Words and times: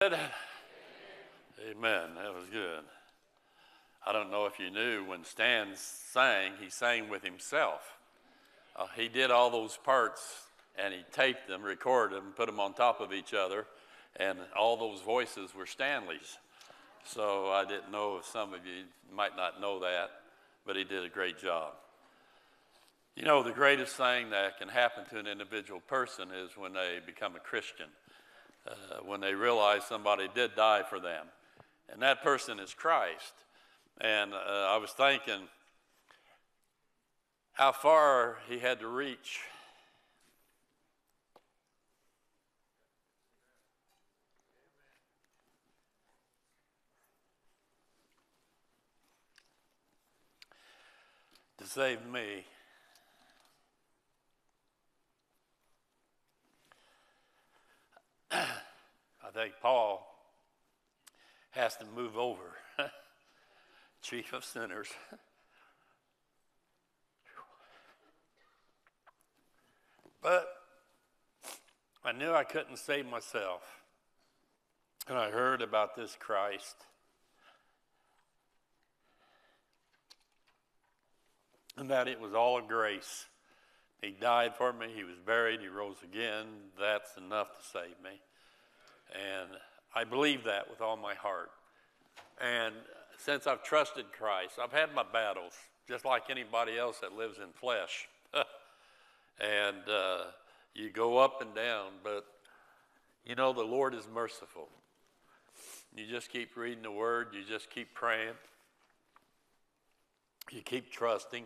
Amen. 0.00 0.20
That 2.14 2.32
was 2.32 2.44
good. 2.52 2.84
I 4.06 4.12
don't 4.12 4.30
know 4.30 4.46
if 4.46 4.60
you 4.60 4.70
knew 4.70 5.04
when 5.04 5.24
Stan 5.24 5.70
sang, 5.74 6.52
he 6.60 6.70
sang 6.70 7.08
with 7.08 7.24
himself. 7.24 7.98
Uh, 8.76 8.86
he 8.94 9.08
did 9.08 9.32
all 9.32 9.50
those 9.50 9.76
parts 9.76 10.42
and 10.80 10.94
he 10.94 11.00
taped 11.10 11.48
them, 11.48 11.64
recorded 11.64 12.16
them, 12.16 12.32
put 12.36 12.46
them 12.46 12.60
on 12.60 12.74
top 12.74 13.00
of 13.00 13.12
each 13.12 13.34
other, 13.34 13.66
and 14.14 14.38
all 14.56 14.76
those 14.76 15.00
voices 15.00 15.52
were 15.52 15.66
Stanley's. 15.66 16.38
So 17.04 17.48
I 17.48 17.64
didn't 17.64 17.90
know 17.90 18.18
if 18.18 18.24
some 18.24 18.54
of 18.54 18.64
you 18.64 18.84
might 19.12 19.36
not 19.36 19.60
know 19.60 19.80
that, 19.80 20.10
but 20.64 20.76
he 20.76 20.84
did 20.84 21.04
a 21.04 21.08
great 21.08 21.40
job. 21.40 21.72
You 23.16 23.24
know, 23.24 23.42
the 23.42 23.50
greatest 23.50 23.96
thing 23.96 24.30
that 24.30 24.60
can 24.60 24.68
happen 24.68 25.06
to 25.06 25.18
an 25.18 25.26
individual 25.26 25.80
person 25.80 26.28
is 26.30 26.56
when 26.56 26.72
they 26.72 27.00
become 27.04 27.34
a 27.34 27.40
Christian, 27.40 27.88
uh, 28.68 28.98
when 29.04 29.20
they 29.20 29.34
realize 29.34 29.84
somebody 29.84 30.28
did 30.34 30.54
die 30.54 30.82
for 30.88 31.00
them. 31.00 31.26
And 31.88 32.02
that 32.02 32.22
person 32.22 32.60
is 32.60 32.74
Christ. 32.74 33.34
And 34.00 34.34
uh, 34.34 34.36
I 34.36 34.76
was 34.76 34.90
thinking 34.90 35.48
how 37.52 37.72
far 37.72 38.38
he 38.48 38.58
had 38.58 38.80
to 38.80 38.88
reach. 38.88 39.40
To 51.58 51.66
save 51.66 52.06
me. 52.06 52.44
I 58.30 59.30
think 59.32 59.54
Paul 59.60 60.06
has 61.50 61.76
to 61.76 61.84
move 61.94 62.16
over, 62.16 62.56
chief 64.02 64.32
of 64.32 64.44
sinners. 64.44 64.88
but 70.22 70.48
I 72.04 72.12
knew 72.12 72.32
I 72.32 72.44
couldn't 72.44 72.78
save 72.78 73.06
myself. 73.06 73.62
And 75.08 75.16
I 75.16 75.30
heard 75.30 75.62
about 75.62 75.96
this 75.96 76.16
Christ. 76.18 76.76
And 81.76 81.90
that 81.90 82.08
it 82.08 82.20
was 82.20 82.34
all 82.34 82.60
grace. 82.60 83.26
He 84.00 84.10
died 84.10 84.54
for 84.54 84.72
me, 84.72 84.88
he 84.94 85.04
was 85.04 85.16
buried, 85.24 85.60
he 85.60 85.68
rose 85.68 85.96
again. 86.04 86.46
That's 86.78 87.16
enough 87.16 87.56
to 87.58 87.66
save 87.66 87.96
me. 88.02 88.20
And 89.12 89.50
I 89.94 90.04
believe 90.04 90.44
that 90.44 90.70
with 90.70 90.80
all 90.80 90.96
my 90.96 91.14
heart. 91.14 91.50
And 92.40 92.74
since 93.18 93.46
I've 93.46 93.64
trusted 93.64 94.06
Christ, 94.12 94.58
I've 94.62 94.72
had 94.72 94.94
my 94.94 95.02
battles, 95.02 95.54
just 95.88 96.04
like 96.04 96.30
anybody 96.30 96.78
else 96.78 96.98
that 97.00 97.12
lives 97.12 97.38
in 97.38 97.52
flesh. 97.52 98.08
and 99.40 99.88
uh, 99.90 100.24
you 100.74 100.90
go 100.90 101.18
up 101.18 101.42
and 101.42 101.52
down, 101.54 101.92
but 102.04 102.24
you 103.24 103.34
know 103.34 103.52
the 103.52 103.62
Lord 103.62 103.94
is 103.94 104.06
merciful. 104.14 104.68
You 105.96 106.06
just 106.06 106.30
keep 106.30 106.56
reading 106.56 106.82
the 106.82 106.92
Word, 106.92 107.28
you 107.32 107.42
just 107.42 107.70
keep 107.70 107.92
praying, 107.94 108.34
you 110.52 110.60
keep 110.60 110.92
trusting, 110.92 111.44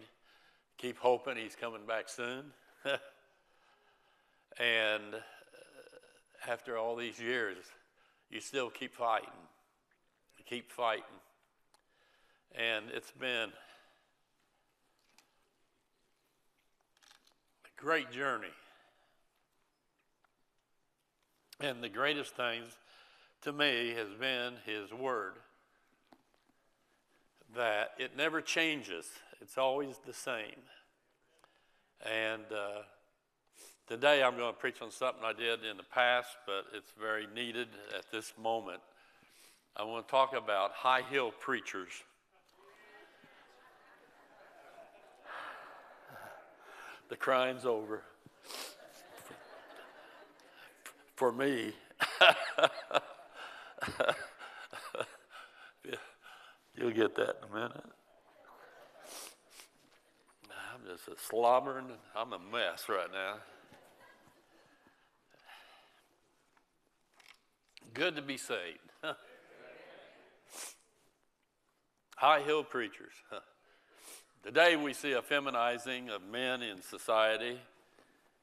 keep 0.83 0.99
hoping 0.99 1.37
He's 1.37 1.55
coming 1.55 1.87
back 1.87 2.09
soon. 2.09 2.47
and 4.59 5.15
uh, 5.15 6.51
after 6.51 6.77
all 6.77 6.97
these 6.97 7.21
years, 7.21 7.57
you 8.31 8.41
still 8.41 8.69
keep 8.69 8.93
fighting. 8.93 9.29
You 10.39 10.45
keep 10.45 10.73
fighting. 10.73 11.05
And 12.57 12.87
it's 12.93 13.13
been 13.13 13.51
a 17.65 17.81
great 17.81 18.11
journey. 18.11 18.49
And 21.61 21.81
the 21.81 21.89
greatest 21.89 22.35
things 22.35 22.67
to 23.43 23.53
me 23.53 23.95
has 23.97 24.09
been 24.19 24.55
His 24.67 24.93
Word. 24.93 25.35
That 27.55 27.93
it 27.99 28.17
never 28.17 28.41
changes, 28.41 29.07
it's 29.43 29.59
always 29.59 29.99
the 30.07 30.15
same. 30.15 30.63
And 32.05 32.45
uh, 32.51 32.83
Today 33.93 34.23
I'm 34.23 34.37
going 34.39 34.55
to 34.55 34.59
preach 34.59 34.81
on 34.81 34.91
something 34.91 35.23
I 35.23 35.35
did 35.35 35.65
in 35.71 35.77
the 35.77 35.83
past, 35.83 36.29
but 36.47 36.65
it's 36.73 36.93
very 36.99 37.27
needed 37.35 37.69
at 37.95 38.11
this 38.11 38.33
moment. 38.41 38.81
I 39.77 39.83
want 39.83 40.07
to 40.07 40.11
talk 40.11 40.35
about 40.35 40.71
high 40.73 41.03
heel 41.11 41.31
preachers. 41.31 41.91
The 47.11 47.17
crime's 47.17 47.67
over. 47.67 48.03
For 51.17 51.33
me. 51.33 51.73
You'll 56.79 56.93
get 56.93 57.15
that 57.17 57.37
in 57.43 57.51
a 57.51 57.55
minute. 57.55 57.85
I'm 60.93 61.15
a 61.15 61.19
slobbering, 61.19 61.87
I'm 62.15 62.35
a 62.35 62.39
mess 62.39 62.87
right 62.87 63.11
now. 63.11 63.37
Good 67.95 68.17
to 68.17 68.23
be 68.23 68.37
saved. 68.37 68.79
High 72.17 72.43
Heel 72.43 72.63
preachers. 72.63 73.15
Today 74.43 74.77
we 74.77 74.93
see 74.93 75.13
a 75.13 75.23
feminizing 75.23 76.11
of 76.11 76.23
men 76.31 76.61
in 76.61 76.83
society. 76.83 77.59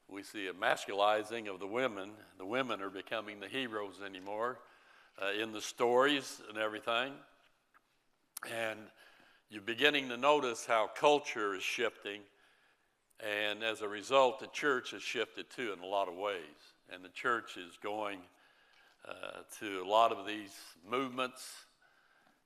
We 0.08 0.24
see 0.24 0.48
a 0.48 0.52
masculizing 0.52 1.46
of 1.48 1.60
the 1.60 1.68
women. 1.68 2.10
The 2.38 2.46
women 2.46 2.82
are 2.82 2.90
becoming 2.90 3.38
the 3.38 3.48
heroes 3.48 4.00
anymore 4.04 4.58
uh, 5.22 5.40
in 5.40 5.52
the 5.52 5.60
stories 5.60 6.42
and 6.48 6.58
everything. 6.58 7.12
And 8.52 8.80
you're 9.50 9.62
beginning 9.62 10.08
to 10.08 10.16
notice 10.16 10.66
how 10.66 10.90
culture 10.96 11.54
is 11.54 11.62
shifting. 11.62 12.22
And 13.22 13.62
as 13.62 13.82
a 13.82 13.88
result, 13.88 14.40
the 14.40 14.46
church 14.46 14.92
has 14.92 15.02
shifted 15.02 15.50
too 15.50 15.72
in 15.72 15.84
a 15.84 15.86
lot 15.86 16.08
of 16.08 16.14
ways. 16.14 16.40
And 16.92 17.04
the 17.04 17.10
church 17.10 17.56
is 17.56 17.78
going 17.82 18.20
uh, 19.06 19.42
to 19.58 19.82
a 19.82 19.88
lot 19.88 20.12
of 20.12 20.26
these 20.26 20.52
movements, 20.88 21.42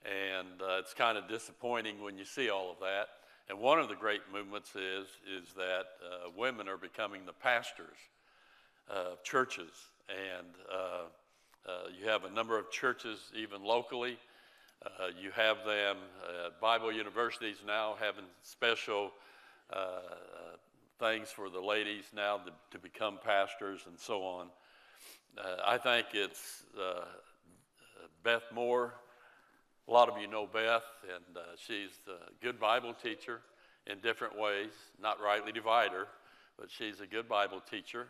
and 0.04 0.60
uh, 0.60 0.78
it's 0.78 0.94
kind 0.94 1.16
of 1.16 1.28
disappointing 1.28 2.02
when 2.02 2.18
you 2.18 2.24
see 2.24 2.50
all 2.50 2.70
of 2.70 2.78
that. 2.80 3.06
And 3.48 3.58
one 3.58 3.78
of 3.78 3.88
the 3.88 3.94
great 3.94 4.22
movements 4.32 4.70
is, 4.74 5.06
is 5.30 5.52
that 5.56 5.86
uh, 6.02 6.30
women 6.36 6.68
are 6.68 6.76
becoming 6.76 7.26
the 7.26 7.32
pastors 7.32 7.96
of 8.88 9.22
churches. 9.22 9.70
And 10.08 10.46
uh, 10.72 10.86
uh, 11.66 11.72
you 11.98 12.08
have 12.08 12.24
a 12.24 12.30
number 12.30 12.58
of 12.58 12.70
churches, 12.70 13.18
even 13.36 13.62
locally. 13.62 14.18
Uh, 14.84 15.06
you 15.20 15.30
have 15.30 15.58
them, 15.64 15.96
Bible 16.60 16.92
universities 16.92 17.56
now 17.66 17.96
having 17.98 18.24
special 18.42 19.12
things 20.98 21.28
for 21.28 21.50
the 21.50 21.60
ladies 21.60 22.04
now 22.14 22.38
to, 22.38 22.52
to 22.70 22.78
become 22.78 23.19
pastors 23.22 23.80
and 23.86 23.98
so 23.98 24.22
on. 24.22 24.48
Uh, 25.36 25.56
I 25.66 25.78
think 25.78 26.06
it's 26.12 26.62
uh, 26.80 27.04
Beth 28.22 28.44
Moore. 28.54 28.94
A 29.86 29.91
lot 29.91 30.08
of 30.08 30.19
you 30.19 30.26
know 30.26 30.47
Beth, 30.47 30.84
and 31.02 31.36
uh, 31.36 31.41
she's 31.56 31.91
a 32.08 32.44
good 32.44 32.58
Bible 32.58 32.94
teacher 32.94 33.41
in 33.86 33.98
different 33.98 34.38
ways, 34.38 34.70
not 35.02 35.20
rightly 35.20 35.52
divider, 35.52 36.06
but 36.58 36.70
she's 36.70 37.00
a 37.00 37.06
good 37.06 37.28
Bible 37.28 37.60
teacher. 37.70 38.06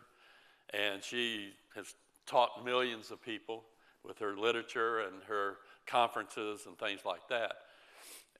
And 0.73 1.03
she 1.03 1.51
has 1.75 1.95
taught 2.27 2.65
millions 2.65 3.11
of 3.11 3.21
people 3.23 3.65
with 4.05 4.19
her 4.19 4.37
literature 4.37 5.01
and 5.01 5.23
her 5.27 5.57
conferences 5.87 6.67
and 6.67 6.79
things 6.79 7.01
like 7.05 7.27
that. 7.29 7.53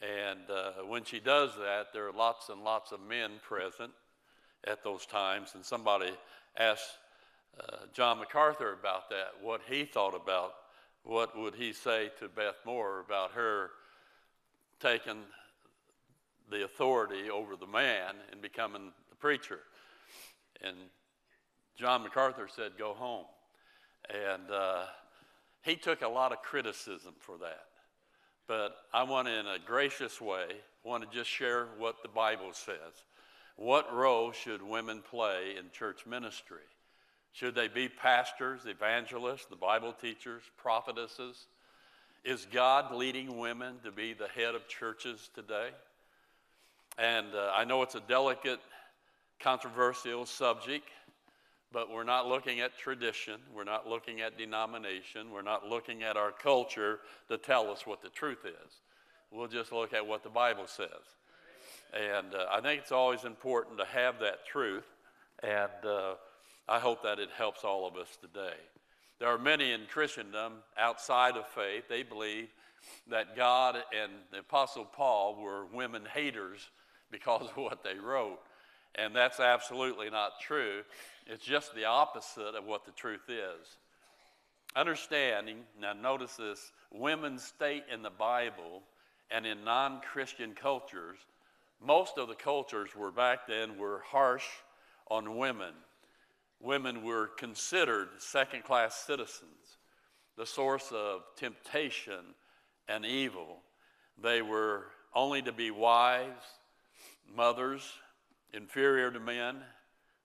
And 0.05 0.41
uh, 0.51 0.85
when 0.87 1.05
she 1.05 1.19
does 1.19 1.57
that, 1.57 1.93
there 1.93 2.07
are 2.07 2.13
lots 2.13 2.51
and 2.51 2.63
lots 2.63 2.93
of 2.93 3.01
men 3.01 3.33
present 3.43 3.93
at 4.67 4.85
those 4.85 5.07
times. 5.07 5.53
And 5.55 5.65
somebody 5.65 6.11
asked 6.59 6.99
uh, 7.59 7.87
John 7.93 8.19
MacArthur 8.19 8.73
about 8.73 9.09
that, 9.11 9.33
what 9.41 9.63
he 9.67 9.85
thought 9.85 10.15
about 10.15 10.55
what 11.05 11.39
would 11.39 11.55
he 11.55 11.73
say 11.73 12.11
to 12.19 12.29
Beth 12.29 12.57
Moore 12.65 13.01
about 13.01 13.33
her 13.33 13.71
taking 14.81 15.23
the 16.51 16.65
authority 16.65 17.31
over 17.31 17.57
the 17.57 17.67
man 17.67 18.15
and 18.31 18.43
becoming 18.43 18.93
the 19.11 19.17
preacher. 19.17 19.61
And 20.63 20.77
John 21.79 22.03
MacArthur 22.03 22.49
said, 22.55 22.73
Go 22.79 22.95
home. 22.95 23.27
And 24.11 24.51
uh, 24.51 24.85
he 25.63 25.77
took 25.77 26.03
a 26.03 26.09
lot 26.09 26.33
of 26.33 26.43
criticism 26.43 27.15
for 27.19 27.39
that. 27.39 27.67
But 28.47 28.77
I 28.93 29.05
want, 29.05 29.29
to, 29.29 29.39
in 29.39 29.47
a 29.47 29.59
gracious 29.65 30.21
way, 30.21 30.47
want 30.85 31.03
to 31.03 31.17
just 31.17 31.31
share 31.31 31.67
what 31.79 32.03
the 32.03 32.09
Bible 32.09 32.53
says. 32.53 33.05
What 33.57 33.95
role 33.95 34.33
should 34.33 34.63
women 34.63 35.03
play 35.09 35.55
in 35.59 35.71
church 35.71 36.07
ministry? 36.07 36.59
Should 37.33 37.55
they 37.55 37.69
be 37.69 37.89
pastors, 37.89 38.67
evangelists, 38.67 39.47
the 39.47 39.57
Bible 39.57 39.93
teachers, 39.93 40.43
prophetesses? 40.57 41.47
Is 42.25 42.47
God 42.53 42.95
leading 42.95 43.39
women 43.39 43.77
to 43.85 43.91
be 43.91 44.13
the 44.13 44.29
head 44.29 44.55
of 44.55 44.69
churches 44.69 45.31
today? 45.35 45.71
And 46.97 47.35
uh, 47.35 47.53
I 47.55 47.65
know 47.65 47.83
it's 47.83 47.97
a 47.97 48.01
delicate, 48.01 48.61
controversial 49.41 50.27
subject, 50.27 50.89
but 51.75 51.91
we're 51.91 52.05
not 52.05 52.29
looking 52.29 52.61
at 52.61 52.79
tradition. 52.79 53.41
We're 53.53 53.65
not 53.65 53.89
looking 53.89 54.21
at 54.21 54.39
denomination. 54.39 55.33
We're 55.33 55.43
not 55.43 55.69
looking 55.69 56.05
at 56.05 56.17
our 56.17 56.31
culture 56.31 57.01
to 57.29 57.37
tell 57.37 57.69
us 57.69 57.85
what 57.85 58.01
the 58.01 58.11
truth 58.11 58.47
is. 58.47 58.77
We'll 59.33 59.49
just 59.49 59.73
look 59.73 59.93
at 59.93 60.07
what 60.07 60.23
the 60.23 60.31
Bible 60.31 60.69
says. 60.69 60.89
And 61.93 62.33
uh, 62.33 62.47
I 62.51 62.61
think 62.61 62.81
it's 62.81 62.93
always 62.93 63.25
important 63.25 63.77
to 63.79 63.85
have 63.87 64.21
that 64.21 64.47
truth. 64.47 64.87
And 65.43 65.85
uh, 65.85 66.15
I 66.69 66.79
hope 66.79 67.03
that 67.03 67.19
it 67.19 67.31
helps 67.37 67.65
all 67.65 67.89
of 67.89 67.97
us 67.97 68.17
today. 68.21 68.55
There 69.19 69.29
are 69.29 69.39
many 69.39 69.73
in 69.73 69.83
Christendom 69.91 70.53
outside 70.79 71.37
of 71.37 71.47
faith, 71.49 71.85
they 71.89 72.05
believe 72.05 72.49
that 73.11 73.37
God 73.37 73.77
and 73.77 74.13
the 74.31 74.41
Apostle 74.41 74.85
Paul 74.85 75.43
were 75.43 75.67
women 75.67 76.03
haters 76.13 76.61
because 77.11 77.49
of 77.49 77.57
what 77.57 77.83
they 77.83 77.99
wrote. 77.99 78.39
And 78.97 79.15
that's 79.15 79.41
absolutely 79.41 80.11
not 80.11 80.41
true. 80.41 80.83
It's 81.27 81.45
just 81.45 81.75
the 81.75 81.87
opposite 81.87 82.55
of 82.55 82.65
what 82.65 82.85
the 82.85 82.93
truth 82.93 83.29
is. 83.29 83.77
Understanding, 84.77 85.59
now 85.81 85.93
notice 85.93 86.37
this 86.37 86.73
women's 86.93 87.43
state 87.43 87.85
in 87.93 88.03
the 88.03 88.11
Bible 88.11 88.83
and 89.31 89.47
in 89.47 89.65
non 89.65 90.01
Christian 90.01 90.55
cultures, 90.55 91.19
most 91.81 92.19
of 92.19 92.29
the 92.29 92.35
cultures 92.35 92.95
were 92.97 93.11
back 93.11 93.47
then 93.47 93.79
were 93.79 94.03
harsh 94.07 94.47
on 95.09 95.37
women. 95.37 95.75
Women 96.61 97.05
were 97.05 97.29
considered 97.29 98.09
second 98.19 98.65
class 98.65 98.97
citizens, 98.97 99.79
the 100.37 100.47
source 100.47 100.91
of 100.93 101.23
temptation 101.37 102.35
and 102.89 103.05
evil. 103.05 103.59
They 104.23 104.41
were 104.41 104.87
only 105.15 105.43
to 105.43 105.53
be 105.53 105.71
wives, 105.71 106.45
mothers, 107.37 107.83
inferior 108.55 109.11
to 109.11 109.21
men, 109.21 109.57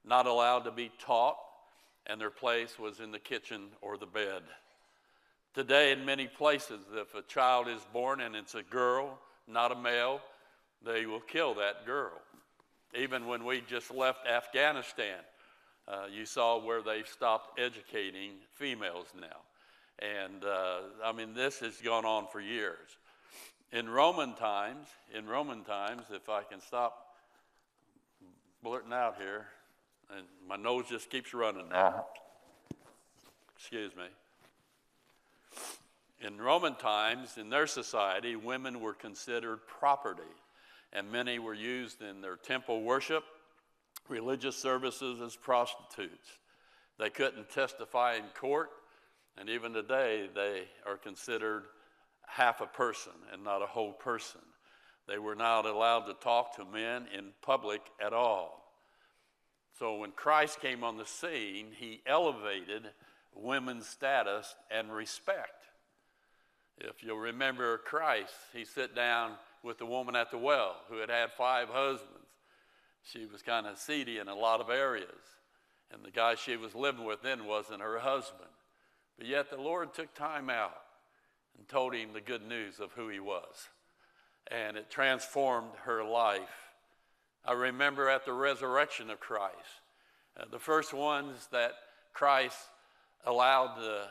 not 0.06 0.28
allowed 0.28 0.60
to 0.60 0.72
be 0.72 0.92
taught, 1.00 1.38
and 2.06 2.20
their 2.20 2.30
place 2.30 2.78
was 2.80 3.00
in 3.00 3.12
the 3.12 3.20
kitchen 3.20 3.68
or 3.82 3.98
the 3.98 4.06
bed. 4.06 4.44
Today, 5.54 5.92
in 5.92 6.06
many 6.06 6.28
places, 6.28 6.80
if 6.94 7.16
a 7.16 7.22
child 7.24 7.68
is 7.68 7.82
born 7.92 8.22
and 8.22 8.36
it's 8.36 8.56
a 8.56 8.64
girl, 8.64 9.20
not 9.48 9.72
a 9.72 9.76
male, 9.76 10.22
they 10.86 11.06
will 11.06 11.20
kill 11.20 11.56
that 11.56 11.86
girl. 11.86 12.14
Even 12.96 13.28
when 13.28 13.44
we 13.44 13.62
just 13.62 13.94
left 13.94 14.28
Afghanistan, 14.28 15.20
uh, 15.88 16.06
you 16.12 16.26
saw 16.26 16.64
where 16.64 16.82
they've 16.82 17.08
stopped 17.08 17.60
educating 17.60 18.34
females 18.54 19.08
now. 19.20 19.38
And 20.00 20.44
uh, 20.46 20.80
I 21.04 21.12
mean, 21.12 21.34
this 21.34 21.60
has 21.60 21.78
gone 21.78 22.06
on 22.06 22.28
for 22.32 22.40
years. 22.40 22.98
In 23.72 23.90
Roman 23.90 24.34
times, 24.36 24.88
in 25.14 25.28
Roman 25.28 25.64
times, 25.64 26.04
if 26.12 26.30
I 26.30 26.44
can 26.44 26.62
stop 26.62 27.09
blurting 28.64 28.94
out 28.94 29.16
here, 29.18 29.48
and 30.16 30.26
my 30.48 30.56
nose 30.56 30.86
just 30.90 31.10
keeps 31.10 31.34
running 31.34 31.70
now. 31.70 31.88
Uh-huh. 31.88 32.02
Excuse 33.56 33.92
me. 33.96 34.04
In 36.22 36.38
Roman 36.38 36.76
times, 36.76 37.38
in 37.38 37.50
their 37.50 37.68
society, 37.68 38.36
women 38.36 38.82
were 38.82 38.94
considered 38.94 39.60
property, 39.68 40.22
and 40.92 41.12
many 41.12 41.40
were 41.40 41.54
used 41.54 42.02
in 42.02 42.22
their 42.22 42.36
temple 42.36 42.82
worship, 42.82 43.24
religious 44.10 44.58
services 44.58 45.22
as 45.22 45.36
prostitutes. 45.36 46.28
They 46.98 47.10
couldn't 47.10 47.50
testify 47.50 48.16
in 48.16 48.24
court, 48.36 48.70
and 49.38 49.50
even 49.50 49.72
today, 49.72 50.30
they 50.36 50.64
are 50.86 50.98
considered 50.98 51.64
half 52.28 52.60
a 52.60 52.68
person 52.68 53.14
and 53.32 53.44
not 53.44 53.62
a 53.62 53.66
whole 53.66 53.94
person. 53.94 54.42
They 55.10 55.18
were 55.18 55.36
not 55.36 55.66
allowed 55.66 56.02
to 56.02 56.14
talk 56.14 56.56
to 56.56 56.66
men 56.66 57.08
in 57.18 57.32
public 57.42 57.82
at 58.00 58.14
all. 58.14 58.64
So 59.80 59.96
when 59.96 60.12
Christ 60.12 60.62
came 60.62 60.84
on 60.84 60.98
the 60.98 61.06
scene, 61.06 61.68
he 61.76 62.02
elevated 62.06 62.92
women's 63.34 63.88
status 63.88 64.54
and 64.70 64.94
respect. 64.94 65.64
If 66.78 67.02
you'll 67.02 67.18
remember 67.18 67.80
Christ, 67.80 68.34
he 68.54 68.64
sat 68.64 68.96
down 68.96 69.32
with 69.64 69.80
the 69.80 69.86
woman 69.86 70.16
at 70.16 70.30
the 70.30 70.38
well 70.38 70.76
who 70.90 71.00
had 71.00 71.10
had 71.10 71.32
five 71.32 71.70
husbands. 71.70 72.14
She 73.02 73.26
was 73.26 73.42
kind 73.42 73.66
of 73.66 73.80
seedy 73.80 74.20
in 74.20 74.28
a 74.28 74.36
lot 74.36 74.62
of 74.62 74.70
areas. 74.70 75.10
And 75.92 76.06
the 76.06 76.12
guy 76.12 76.36
she 76.36 76.56
was 76.56 76.76
living 76.76 77.04
with 77.04 77.24
then 77.24 77.46
wasn't 77.46 77.82
her 77.82 77.98
husband. 77.98 78.50
But 79.18 79.26
yet 79.26 79.50
the 79.50 79.58
Lord 79.58 79.92
took 79.94 80.14
time 80.14 80.52
out 80.52 80.78
and 81.58 81.68
told 81.68 81.96
him 81.96 82.14
the 82.14 82.22
good 82.22 82.48
news 82.48 82.80
of 82.80 82.92
who 82.92 83.10
he 83.10 83.20
was. 83.20 83.70
And 84.52 84.78
it 84.78 84.90
transformed 84.90 85.72
her 85.84 86.04
life 86.04 86.70
I 87.46 87.54
remember 87.54 88.10
at 88.10 88.26
the 88.26 88.34
resurrection 88.34 89.10
of 89.10 89.20
Christ, 89.20 89.56
uh, 90.38 90.46
the 90.52 90.60
first 90.60 90.94
ones 90.94 91.48
that 91.52 91.72
Christ 92.14 92.58
allowed 93.26 93.76
to 93.76 94.08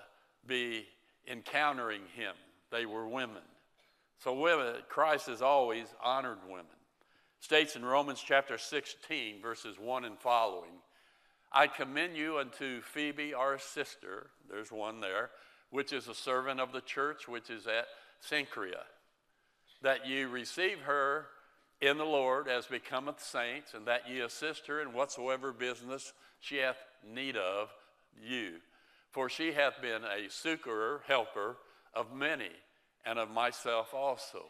be 0.47 0.87
encountering 1.31 2.03
him, 2.15 2.35
they 2.71 2.87
were 2.87 3.07
women. 3.07 3.43
So 4.19 4.35
women, 4.35 4.75
Christ 4.89 5.27
has 5.27 5.43
always 5.43 5.87
honored 6.03 6.39
women. 6.49 6.67
States 7.41 7.77
in 7.77 7.85
Romans 7.85 8.23
chapter 8.27 8.59
16, 8.59 9.41
verses 9.41 9.79
1 9.79 10.05
and 10.05 10.19
following, 10.19 10.73
I 11.53 11.67
commend 11.67 12.17
you 12.17 12.39
unto 12.39 12.81
Phoebe, 12.81 13.35
our 13.35 13.59
sister, 13.59 14.31
there's 14.51 14.73
one 14.73 15.01
there, 15.01 15.31
which 15.71 15.93
is 15.93 16.09
a 16.09 16.15
servant 16.15 16.61
of 16.61 16.73
the 16.73 16.81
church, 16.81 17.29
which 17.29 17.51
is 17.51 17.67
at 17.67 17.87
Cenchrea, 18.29 18.83
that 19.83 20.07
you 20.07 20.29
receive 20.29 20.81
her 20.81 21.27
in 21.81 21.97
the 21.97 22.05
Lord 22.05 22.49
as 22.49 22.67
becometh 22.67 23.21
saints, 23.21 23.75
and 23.75 23.87
that 23.87 24.09
ye 24.09 24.21
assist 24.21 24.67
her 24.67 24.81
in 24.81 24.93
whatsoever 24.93 25.53
business 25.53 26.13
she 26.41 26.57
hath 26.57 26.79
need 27.07 27.37
of 27.37 27.71
you. 28.21 28.55
For 29.11 29.29
she 29.29 29.53
hath 29.53 29.81
been 29.81 30.03
a 30.05 30.29
succorer, 30.29 31.03
helper 31.07 31.57
of 31.95 32.13
many, 32.13 32.51
and 33.05 33.19
of 33.19 33.31
myself 33.31 33.95
also. 33.95 34.45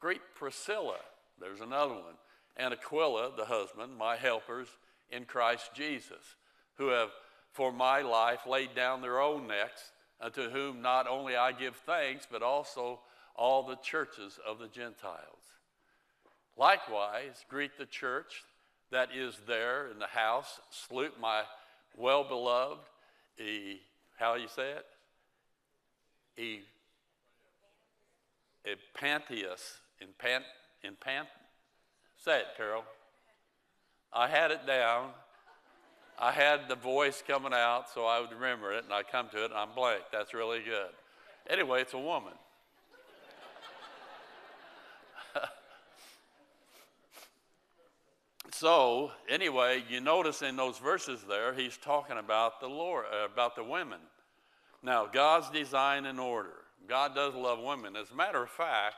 Greet 0.00 0.22
Priscilla, 0.34 0.96
there's 1.40 1.60
another 1.60 1.94
one, 1.94 2.16
and 2.56 2.72
Aquila, 2.72 3.32
the 3.36 3.44
husband, 3.44 3.96
my 3.96 4.16
helpers 4.16 4.68
in 5.10 5.24
Christ 5.24 5.70
Jesus, 5.74 6.36
who 6.76 6.88
have 6.88 7.10
for 7.52 7.72
my 7.72 8.00
life 8.00 8.46
laid 8.46 8.74
down 8.74 9.02
their 9.02 9.20
own 9.20 9.48
necks, 9.48 9.92
unto 10.20 10.50
whom 10.50 10.82
not 10.82 11.06
only 11.06 11.36
I 11.36 11.52
give 11.52 11.76
thanks, 11.76 12.26
but 12.30 12.42
also 12.42 13.00
all 13.36 13.66
the 13.66 13.76
churches 13.76 14.38
of 14.46 14.58
the 14.58 14.68
Gentiles. 14.68 15.44
Likewise, 16.56 17.44
greet 17.48 17.78
the 17.78 17.86
church 17.86 18.44
that 18.90 19.08
is 19.14 19.38
there 19.46 19.88
in 19.88 19.98
the 19.98 20.06
house. 20.06 20.60
Salute 20.70 21.14
my 21.20 21.42
well 21.96 22.24
beloved, 22.24 22.80
e, 23.38 23.80
how 24.18 24.34
you 24.34 24.48
say 24.48 24.72
it? 24.72 24.86
E, 26.40 26.60
Epantius, 28.66 29.78
in 30.00 30.08
Pan, 30.18 30.42
in 30.82 30.96
Pan, 30.96 31.26
say 32.22 32.40
it, 32.40 32.46
Carol. 32.56 32.84
I 34.12 34.28
had 34.28 34.50
it 34.50 34.66
down. 34.66 35.10
I 36.18 36.32
had 36.32 36.68
the 36.68 36.74
voice 36.74 37.22
coming 37.26 37.54
out 37.54 37.86
so 37.94 38.04
I 38.04 38.20
would 38.20 38.32
remember 38.32 38.72
it, 38.72 38.84
and 38.84 38.92
I 38.92 39.02
come 39.02 39.28
to 39.30 39.42
it 39.42 39.50
and 39.50 39.54
I'm 39.54 39.74
blank. 39.74 40.02
That's 40.12 40.34
really 40.34 40.60
good. 40.60 40.90
Anyway, 41.48 41.80
it's 41.80 41.94
a 41.94 41.98
woman. 41.98 42.34
so 48.52 49.10
anyway, 49.28 49.84
you 49.88 50.00
notice 50.00 50.42
in 50.42 50.56
those 50.56 50.78
verses 50.78 51.20
there, 51.28 51.52
he's 51.54 51.76
talking 51.76 52.18
about 52.18 52.60
the 52.60 52.68
Lord, 52.68 53.06
uh, 53.12 53.26
about 53.26 53.56
the 53.56 53.64
women. 53.64 54.00
Now, 54.82 55.06
God's 55.06 55.50
design 55.50 56.06
and 56.06 56.18
order. 56.18 56.54
God 56.88 57.14
does 57.14 57.34
love 57.34 57.60
women. 57.60 57.96
As 57.96 58.10
a 58.10 58.14
matter 58.14 58.42
of 58.42 58.50
fact, 58.50 58.96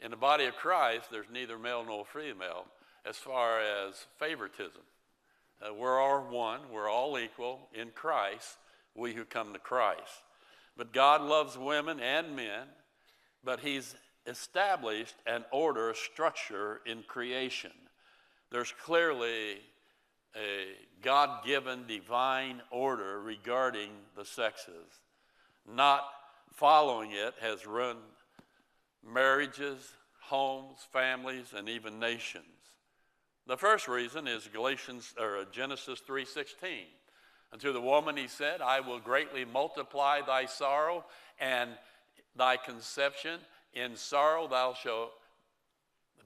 in 0.00 0.10
the 0.10 0.16
body 0.16 0.44
of 0.44 0.54
Christ, 0.56 1.10
there's 1.10 1.26
neither 1.32 1.58
male 1.58 1.84
nor 1.84 2.04
female 2.04 2.66
as 3.04 3.16
far 3.16 3.60
as 3.60 4.06
favoritism. 4.18 4.82
Uh, 5.60 5.74
we're 5.74 5.98
all 6.00 6.20
one, 6.30 6.60
we're 6.70 6.88
all 6.88 7.18
equal 7.18 7.68
in 7.74 7.90
Christ, 7.90 8.58
we 8.94 9.12
who 9.12 9.24
come 9.24 9.52
to 9.52 9.58
Christ. 9.58 10.22
But 10.76 10.92
God 10.92 11.22
loves 11.22 11.58
women 11.58 11.98
and 11.98 12.36
men, 12.36 12.68
but 13.42 13.60
He's 13.60 13.96
established 14.28 15.16
an 15.26 15.44
order, 15.50 15.90
a 15.90 15.96
structure 15.96 16.80
in 16.86 17.02
creation 17.02 17.72
there's 18.50 18.72
clearly 18.82 19.58
a 20.36 20.68
God 21.02 21.44
given 21.44 21.86
divine 21.86 22.62
order 22.70 23.20
regarding 23.20 23.90
the 24.16 24.24
sexes. 24.24 25.00
Not 25.70 26.04
following 26.54 27.12
it 27.12 27.34
has 27.40 27.66
ruined 27.66 27.98
marriages, 29.06 29.92
homes, 30.22 30.78
families, 30.92 31.52
and 31.54 31.68
even 31.68 31.98
nations. 31.98 32.44
The 33.46 33.56
first 33.56 33.88
reason 33.88 34.26
is 34.26 34.48
Galatians 34.48 35.14
or 35.18 35.44
Genesis 35.50 36.00
3:16. 36.00 36.86
And 37.50 37.60
to 37.62 37.72
the 37.72 37.80
woman 37.80 38.16
he 38.16 38.28
said, 38.28 38.60
I 38.60 38.80
will 38.80 38.98
greatly 38.98 39.46
multiply 39.46 40.20
thy 40.20 40.44
sorrow 40.44 41.06
and 41.40 41.70
thy 42.36 42.58
conception. 42.58 43.40
In 43.74 43.96
sorrow 43.96 44.48
thou 44.48 44.74
shalt 44.74 45.12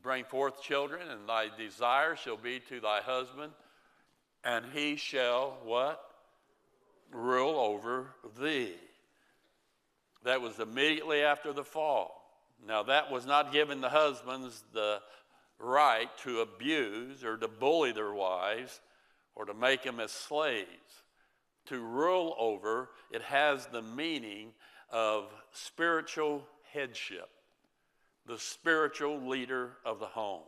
bring 0.03 0.25
forth 0.25 0.63
children, 0.63 1.09
and 1.09 1.29
thy 1.29 1.49
desire 1.57 2.17
shall 2.17 2.37
be 2.37 2.61
to 2.69 2.81
thy 2.81 3.01
husband, 3.01 3.53
and 4.45 4.65
he 4.73 4.97
shall 4.97 5.59
what? 5.63 6.03
Rule 7.13 7.59
over 7.59 8.15
thee. 8.41 8.75
That 10.25 10.41
was 10.41 10.59
immediately 10.59 11.23
after 11.23 11.53
the 11.53 11.65
fall. 11.65 12.23
Now, 12.67 12.85
that 12.85 13.11
was 13.11 13.27
not 13.27 13.53
giving 13.53 13.81
the 13.81 13.89
husbands 13.89 14.65
the 14.73 15.01
right 15.59 16.09
to 16.19 16.41
abuse 16.41 17.25
or 17.25 17.37
to 17.37 17.49
bully 17.49 17.93
their 17.93 18.13
wives 18.13 18.81
or 19.35 19.45
to 19.45 19.55
make 19.55 19.83
them 19.83 20.01
as 20.01 20.11
slaves. 20.11 20.69
To 21.67 21.81
rule 21.81 22.35
over, 22.39 22.91
it 23.11 23.23
has 23.23 23.67
the 23.67 23.83
meaning 23.83 24.53
of 24.91 25.33
spiritual 25.53 26.47
headship, 26.73 27.29
the 28.27 28.39
spiritual 28.39 29.29
leader 29.29 29.73
of 29.85 29.99
the 29.99 30.07
home. 30.07 30.43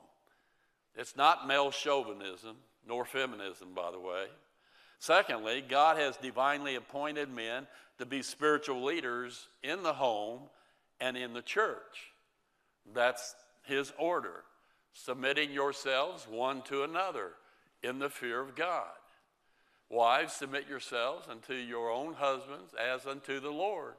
It's 0.97 1.17
not 1.17 1.49
male 1.49 1.71
chauvinism, 1.71 2.57
nor 2.87 3.05
feminism, 3.05 3.69
by 3.75 3.91
the 3.91 3.99
way. 3.99 4.27
Secondly, 4.99 5.63
God 5.67 5.99
has 5.99 6.17
divinely 6.17 6.77
appointed 6.77 7.29
men 7.29 7.67
to 7.99 8.07
be 8.07 8.23
spiritual 8.23 8.85
leaders 8.85 9.49
in 9.63 9.83
the 9.83 9.93
home 9.93 10.43
and 11.01 11.17
in 11.17 11.33
the 11.33 11.43
church. 11.43 12.13
That's 12.93 13.35
his 13.65 13.93
order, 13.99 14.45
submitting 14.93 15.51
yourselves 15.51 16.27
one 16.29 16.63
to 16.63 16.85
another 16.85 17.33
in 17.83 17.99
the 17.99 18.11
fear 18.11 18.41
of 18.41 18.55
God. 18.55 18.93
Wives, 19.91 20.33
submit 20.33 20.69
yourselves 20.69 21.27
unto 21.29 21.55
your 21.55 21.91
own 21.91 22.15
husbands 22.15 22.73
as 22.75 23.07
unto 23.07 23.41
the 23.41 23.51
Lord. 23.51 23.95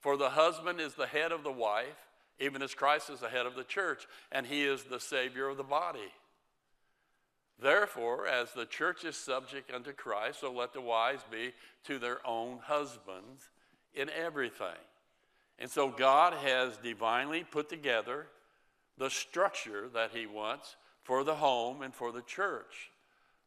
For 0.00 0.16
the 0.16 0.30
husband 0.30 0.80
is 0.80 0.94
the 0.94 1.06
head 1.06 1.32
of 1.32 1.42
the 1.42 1.52
wife, 1.52 2.09
even 2.40 2.62
as 2.62 2.74
Christ 2.74 3.10
is 3.10 3.20
the 3.20 3.28
head 3.28 3.46
of 3.46 3.54
the 3.54 3.64
church, 3.64 4.06
and 4.32 4.46
he 4.46 4.64
is 4.64 4.82
the 4.84 4.98
Savior 4.98 5.48
of 5.48 5.56
the 5.56 5.62
body. 5.62 6.12
Therefore, 7.60 8.26
as 8.26 8.52
the 8.52 8.64
church 8.64 9.04
is 9.04 9.16
subject 9.16 9.70
unto 9.70 9.92
Christ, 9.92 10.40
so 10.40 10.50
let 10.50 10.72
the 10.72 10.80
wives 10.80 11.22
be 11.30 11.52
to 11.84 11.98
their 11.98 12.26
own 12.26 12.58
husbands 12.62 13.50
in 13.94 14.08
everything. 14.10 14.80
And 15.58 15.70
so 15.70 15.90
God 15.90 16.32
has 16.32 16.78
divinely 16.78 17.44
put 17.44 17.68
together 17.68 18.26
the 18.96 19.10
structure 19.10 19.88
that 19.92 20.12
He 20.12 20.26
wants 20.26 20.76
for 21.02 21.22
the 21.22 21.34
home 21.34 21.82
and 21.82 21.94
for 21.94 22.12
the 22.12 22.22
church. 22.22 22.90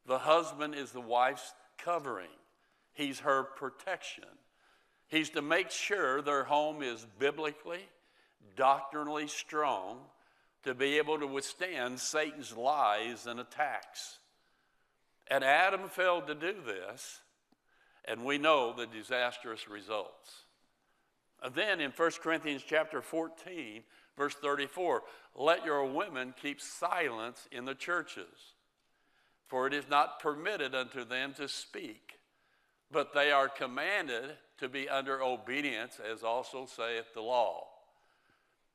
The 0.06 0.20
husband 0.20 0.76
is 0.76 0.92
the 0.92 1.02
wife's 1.02 1.54
covering, 1.78 2.30
he's 2.94 3.20
her 3.20 3.44
protection. 3.44 4.26
He's 5.08 5.30
to 5.32 5.42
make 5.42 5.70
sure 5.70 6.22
their 6.22 6.44
home 6.44 6.82
is 6.82 7.06
biblically, 7.20 7.88
doctrinally 8.56 9.28
strong 9.28 10.00
to 10.64 10.74
be 10.74 10.98
able 10.98 11.20
to 11.20 11.28
withstand 11.28 12.00
Satan's 12.00 12.56
lies 12.56 13.28
and 13.28 13.40
attacks. 13.40 14.20
And 15.28 15.44
Adam 15.44 15.90
failed 15.90 16.28
to 16.28 16.36
do 16.36 16.56
this, 16.66 17.22
and 18.06 18.26
we 18.26 18.38
know 18.38 18.74
the 18.74 18.86
disastrous 18.86 19.68
results. 19.68 20.44
And 21.42 21.54
then 21.56 21.82
in 21.82 21.92
1 21.92 22.12
Corinthians 22.22 22.64
chapter 22.66 23.02
14, 23.02 23.84
verse 24.18 24.36
34, 24.36 25.04
let 25.36 25.66
your 25.66 25.86
women 25.86 26.34
keep 26.42 26.62
silence 26.62 27.48
in 27.52 27.66
the 27.66 27.76
churches, 27.76 28.56
for 29.48 29.68
it 29.68 29.74
is 29.74 29.90
not 29.90 30.20
permitted 30.22 30.74
unto 30.74 31.04
them 31.04 31.34
to 31.36 31.50
speak, 31.50 32.20
but 32.92 33.14
they 33.14 33.32
are 33.32 33.50
commanded 33.50 34.38
to 34.60 34.70
be 34.70 34.88
under 34.88 35.22
obedience, 35.22 36.00
as 36.00 36.24
also 36.24 36.66
saith 36.66 37.14
the 37.14 37.22
law. 37.22 37.68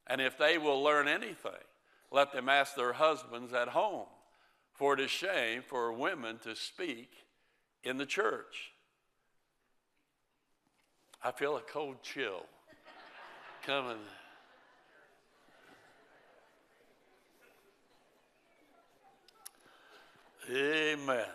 And 0.09 0.21
if 0.21 0.39
they 0.39 0.59
will 0.59 0.83
learn 0.83 1.07
anything, 1.07 1.53
let 2.11 2.33
them 2.33 2.49
ask 2.49 2.75
their 2.75 2.95
husbands 2.95 3.53
at 3.53 3.69
home, 3.69 4.07
for 4.73 4.95
it 4.95 5.01
is 5.01 5.11
shame 5.11 5.63
for 5.67 5.93
women 5.93 6.39
to 6.45 6.57
speak 6.57 7.11
in 7.85 7.99
the 7.99 8.07
church. 8.07 8.73
I 11.23 11.33
feel 11.33 11.57
a 11.57 11.61
cold 11.61 12.03
chill 12.03 12.47
coming. 13.67 13.99
Amen. 20.51 21.27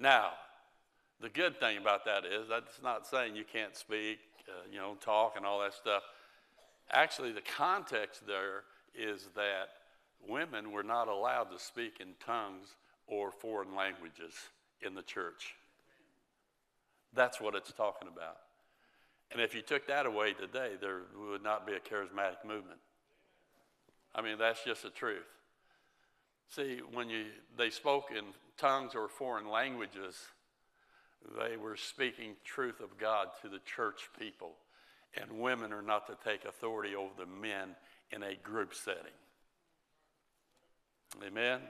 Now, 0.00 0.30
the 1.20 1.28
good 1.28 1.60
thing 1.60 1.78
about 1.78 2.04
that 2.06 2.24
is 2.24 2.48
that's 2.48 2.82
not 2.82 3.06
saying 3.06 3.36
you 3.36 3.44
can't 3.44 3.76
speak, 3.76 4.18
uh, 4.48 4.66
you 4.70 4.78
know, 4.78 4.96
talk 5.00 5.34
and 5.36 5.44
all 5.46 5.60
that 5.60 5.74
stuff. 5.74 6.02
Actually, 6.90 7.32
the 7.32 7.42
context 7.42 8.26
there 8.26 8.64
is 8.94 9.28
that 9.34 9.68
women 10.28 10.72
were 10.72 10.82
not 10.82 11.08
allowed 11.08 11.44
to 11.44 11.58
speak 11.58 11.98
in 12.00 12.08
tongues 12.24 12.68
or 13.06 13.30
foreign 13.30 13.74
languages 13.74 14.34
in 14.80 14.94
the 14.94 15.02
church. 15.02 15.54
That's 17.14 17.40
what 17.40 17.54
it's 17.54 17.72
talking 17.72 18.08
about. 18.08 18.38
And 19.30 19.40
if 19.40 19.54
you 19.54 19.62
took 19.62 19.86
that 19.86 20.06
away 20.06 20.34
today, 20.34 20.72
there 20.80 21.02
would 21.30 21.42
not 21.42 21.66
be 21.66 21.72
a 21.72 21.80
charismatic 21.80 22.44
movement. 22.46 22.80
I 24.14 24.20
mean, 24.20 24.38
that's 24.38 24.62
just 24.64 24.82
the 24.82 24.90
truth. 24.90 25.26
See, 26.50 26.80
when 26.92 27.08
you, 27.08 27.26
they 27.56 27.70
spoke 27.70 28.10
in 28.10 28.24
tongues 28.58 28.94
or 28.94 29.08
foreign 29.08 29.48
languages, 29.48 30.16
they 31.38 31.56
were 31.56 31.76
speaking 31.76 32.34
truth 32.44 32.80
of 32.80 32.98
God 32.98 33.28
to 33.42 33.48
the 33.48 33.60
church 33.60 34.08
people. 34.18 34.52
And 35.14 35.40
women 35.40 35.72
are 35.72 35.82
not 35.82 36.06
to 36.06 36.16
take 36.24 36.44
authority 36.44 36.94
over 36.94 37.12
the 37.18 37.26
men 37.26 37.76
in 38.10 38.22
a 38.22 38.34
group 38.34 38.74
setting. 38.74 39.12
Amen. 41.26 41.60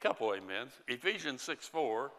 Couple 0.00 0.28
amens. 0.28 0.72
Ephesians 0.86 1.42
6 1.42 1.66
4 1.68 2.10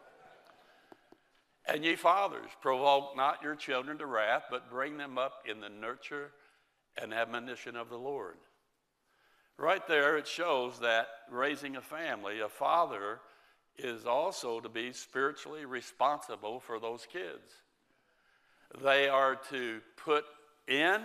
and 1.66 1.84
ye 1.84 1.94
fathers, 1.94 2.50
provoke 2.60 3.16
not 3.16 3.42
your 3.42 3.54
children 3.54 3.98
to 3.98 4.06
wrath, 4.06 4.44
but 4.50 4.70
bring 4.70 4.96
them 4.96 5.18
up 5.18 5.44
in 5.48 5.60
the 5.60 5.68
nurture 5.68 6.32
and 7.00 7.14
admonition 7.14 7.76
of 7.76 7.88
the 7.88 7.98
Lord. 7.98 8.36
Right 9.56 9.86
there, 9.86 10.16
it 10.16 10.26
shows 10.26 10.80
that 10.80 11.08
raising 11.30 11.76
a 11.76 11.82
family, 11.82 12.40
a 12.40 12.48
father 12.48 13.20
is 13.82 14.06
also 14.06 14.60
to 14.60 14.68
be 14.68 14.92
spiritually 14.92 15.64
responsible 15.64 16.60
for 16.60 16.78
those 16.78 17.06
kids. 17.10 17.52
They 18.82 19.08
are 19.08 19.36
to 19.50 19.80
put 19.96 20.24
in 20.68 21.00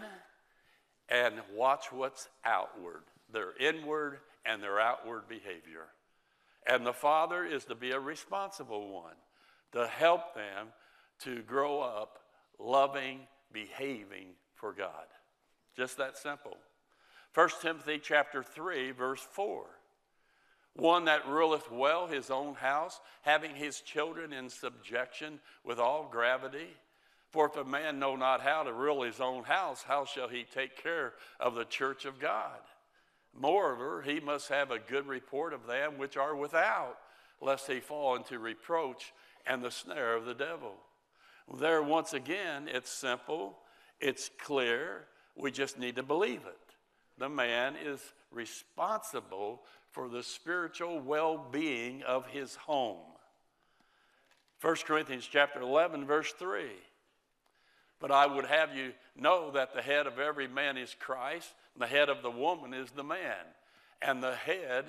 and 1.09 1.35
watch 1.53 1.91
what's 1.91 2.27
outward, 2.43 3.03
their 3.31 3.55
inward 3.57 4.19
and 4.45 4.61
their 4.61 4.79
outward 4.79 5.27
behavior. 5.27 5.87
And 6.67 6.85
the 6.85 6.93
father 6.93 7.45
is 7.45 7.65
to 7.65 7.75
be 7.75 7.91
a 7.91 7.99
responsible 7.99 8.91
one 8.91 9.15
to 9.73 9.87
help 9.87 10.33
them 10.35 10.67
to 11.19 11.41
grow 11.43 11.81
up 11.81 12.19
loving, 12.59 13.21
behaving 13.51 14.27
for 14.55 14.73
God. 14.73 15.05
Just 15.75 15.97
that 15.97 16.17
simple. 16.17 16.57
1 17.33 17.49
Timothy 17.61 17.99
chapter 18.01 18.41
3 18.41 18.91
verse 18.91 19.25
4. 19.31 19.65
One 20.75 21.05
that 21.05 21.27
ruleth 21.27 21.71
well 21.71 22.07
his 22.07 22.29
own 22.29 22.55
house, 22.55 22.99
having 23.21 23.55
his 23.55 23.79
children 23.79 24.33
in 24.33 24.49
subjection 24.49 25.39
with 25.63 25.79
all 25.79 26.09
gravity. 26.11 26.67
For 27.29 27.47
if 27.47 27.55
a 27.55 27.63
man 27.63 27.97
know 27.97 28.15
not 28.15 28.41
how 28.41 28.63
to 28.63 28.73
rule 28.73 29.03
his 29.03 29.21
own 29.21 29.43
house, 29.43 29.83
how 29.83 30.05
shall 30.05 30.27
he 30.27 30.43
take 30.43 30.81
care 30.81 31.13
of 31.39 31.55
the 31.55 31.65
church 31.65 32.05
of 32.05 32.19
God? 32.19 32.59
Moreover, 33.33 34.01
he 34.01 34.19
must 34.19 34.49
have 34.49 34.71
a 34.71 34.79
good 34.79 35.07
report 35.07 35.53
of 35.53 35.65
them 35.65 35.97
which 35.97 36.17
are 36.17 36.35
without, 36.35 36.97
lest 37.41 37.67
he 37.67 37.79
fall 37.79 38.15
into 38.15 38.39
reproach 38.39 39.13
and 39.45 39.63
the 39.63 39.71
snare 39.71 40.15
of 40.15 40.25
the 40.25 40.33
devil. 40.33 40.75
There, 41.59 41.83
once 41.83 42.13
again, 42.13 42.67
it's 42.67 42.91
simple, 42.91 43.59
it's 44.01 44.29
clear, 44.39 45.05
we 45.35 45.51
just 45.51 45.77
need 45.77 45.95
to 45.97 46.03
believe 46.03 46.41
it. 46.45 46.57
The 47.17 47.29
man 47.29 47.75
is 47.81 48.01
responsible 48.31 49.61
for 49.95 50.09
the 50.09 50.21
spiritual 50.21 50.99
well 50.99 51.37
being 51.37 52.03
of 52.03 52.27
his 52.27 52.55
home. 52.55 52.99
1 54.61 54.75
Corinthians 54.85 55.25
chapter 55.25 55.61
11, 55.61 56.05
verse 56.05 56.33
3. 56.33 56.65
But 58.01 58.11
I 58.11 58.27
would 58.27 58.45
have 58.45 58.75
you 58.75 58.91
know 59.15 59.51
that 59.51 59.73
the 59.73 59.81
head 59.81 60.05
of 60.05 60.19
every 60.19 60.49
man 60.49 60.75
is 60.75 60.93
Christ, 60.99 61.49
and 61.73 61.81
the 61.81 61.87
head 61.87 62.09
of 62.09 62.21
the 62.21 62.29
woman 62.29 62.73
is 62.73 62.91
the 62.91 63.05
man, 63.05 63.45
and 64.01 64.21
the 64.21 64.35
head 64.35 64.83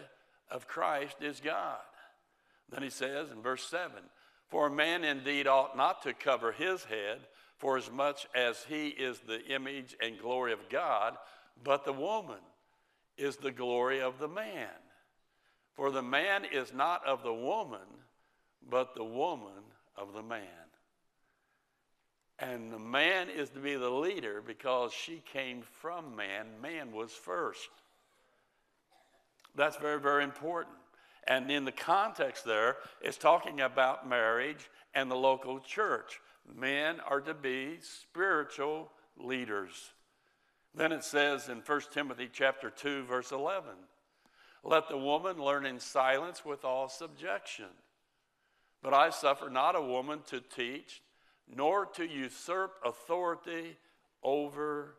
of 0.50 0.66
Christ 0.66 1.18
is 1.20 1.38
God. 1.38 1.78
Then 2.68 2.82
he 2.82 2.90
says 2.90 3.30
in 3.30 3.42
verse 3.42 3.64
7 3.64 3.92
for 4.48 4.66
a 4.66 4.70
man 4.70 5.04
indeed 5.04 5.46
ought 5.46 5.76
not 5.76 6.02
to 6.02 6.14
cover 6.14 6.50
his 6.52 6.84
head, 6.84 7.18
for 7.58 7.76
as 7.76 7.90
much 7.90 8.26
as 8.34 8.64
he 8.68 8.88
is 8.88 9.20
the 9.20 9.44
image 9.46 9.96
and 10.02 10.18
glory 10.18 10.52
of 10.52 10.68
God, 10.68 11.16
but 11.62 11.84
the 11.84 11.92
woman 11.92 12.40
is 13.16 13.36
the 13.36 13.50
glory 13.50 14.00
of 14.00 14.18
the 14.18 14.28
man. 14.28 14.68
For 15.76 15.90
the 15.90 16.02
man 16.02 16.46
is 16.50 16.72
not 16.72 17.06
of 17.06 17.22
the 17.22 17.34
woman, 17.34 17.86
but 18.68 18.94
the 18.94 19.04
woman 19.04 19.62
of 19.96 20.14
the 20.14 20.22
man. 20.22 20.40
And 22.38 22.72
the 22.72 22.78
man 22.78 23.28
is 23.30 23.50
to 23.50 23.60
be 23.60 23.76
the 23.76 23.90
leader 23.90 24.42
because 24.46 24.92
she 24.92 25.22
came 25.32 25.62
from 25.62 26.16
man. 26.16 26.46
Man 26.60 26.92
was 26.92 27.12
first. 27.12 27.68
That's 29.54 29.76
very, 29.76 30.00
very 30.00 30.24
important. 30.24 30.76
And 31.28 31.50
in 31.50 31.64
the 31.64 31.72
context 31.72 32.44
there, 32.44 32.76
it's 33.00 33.16
talking 33.16 33.60
about 33.60 34.08
marriage 34.08 34.70
and 34.94 35.10
the 35.10 35.16
local 35.16 35.60
church. 35.60 36.20
Men 36.54 37.00
are 37.00 37.20
to 37.20 37.34
be 37.34 37.78
spiritual 37.80 38.90
leaders. 39.18 39.92
Then 40.74 40.92
it 40.92 41.04
says 41.04 41.48
in 41.48 41.62
1 41.64 41.80
Timothy 41.92 42.28
chapter 42.32 42.70
2 42.70 43.04
verse 43.04 43.32
11, 43.32 43.70
let 44.66 44.88
the 44.88 44.98
woman 44.98 45.38
learn 45.38 45.64
in 45.64 45.78
silence 45.78 46.44
with 46.44 46.64
all 46.64 46.88
subjection. 46.88 47.66
But 48.82 48.94
I 48.94 49.10
suffer 49.10 49.48
not 49.48 49.76
a 49.76 49.80
woman 49.80 50.20
to 50.28 50.40
teach, 50.40 51.02
nor 51.48 51.86
to 51.86 52.04
usurp 52.04 52.74
authority 52.84 53.76
over 54.22 54.94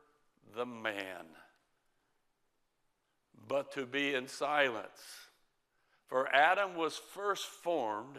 the 0.56 0.66
man, 0.66 1.26
but 3.48 3.74
to 3.74 3.86
be 3.86 4.16
in 4.16 4.28
silence. 4.28 5.28
For 6.08 6.34
Adam 6.34 6.76
was 6.76 6.98
first 7.14 7.46
formed, 7.46 8.18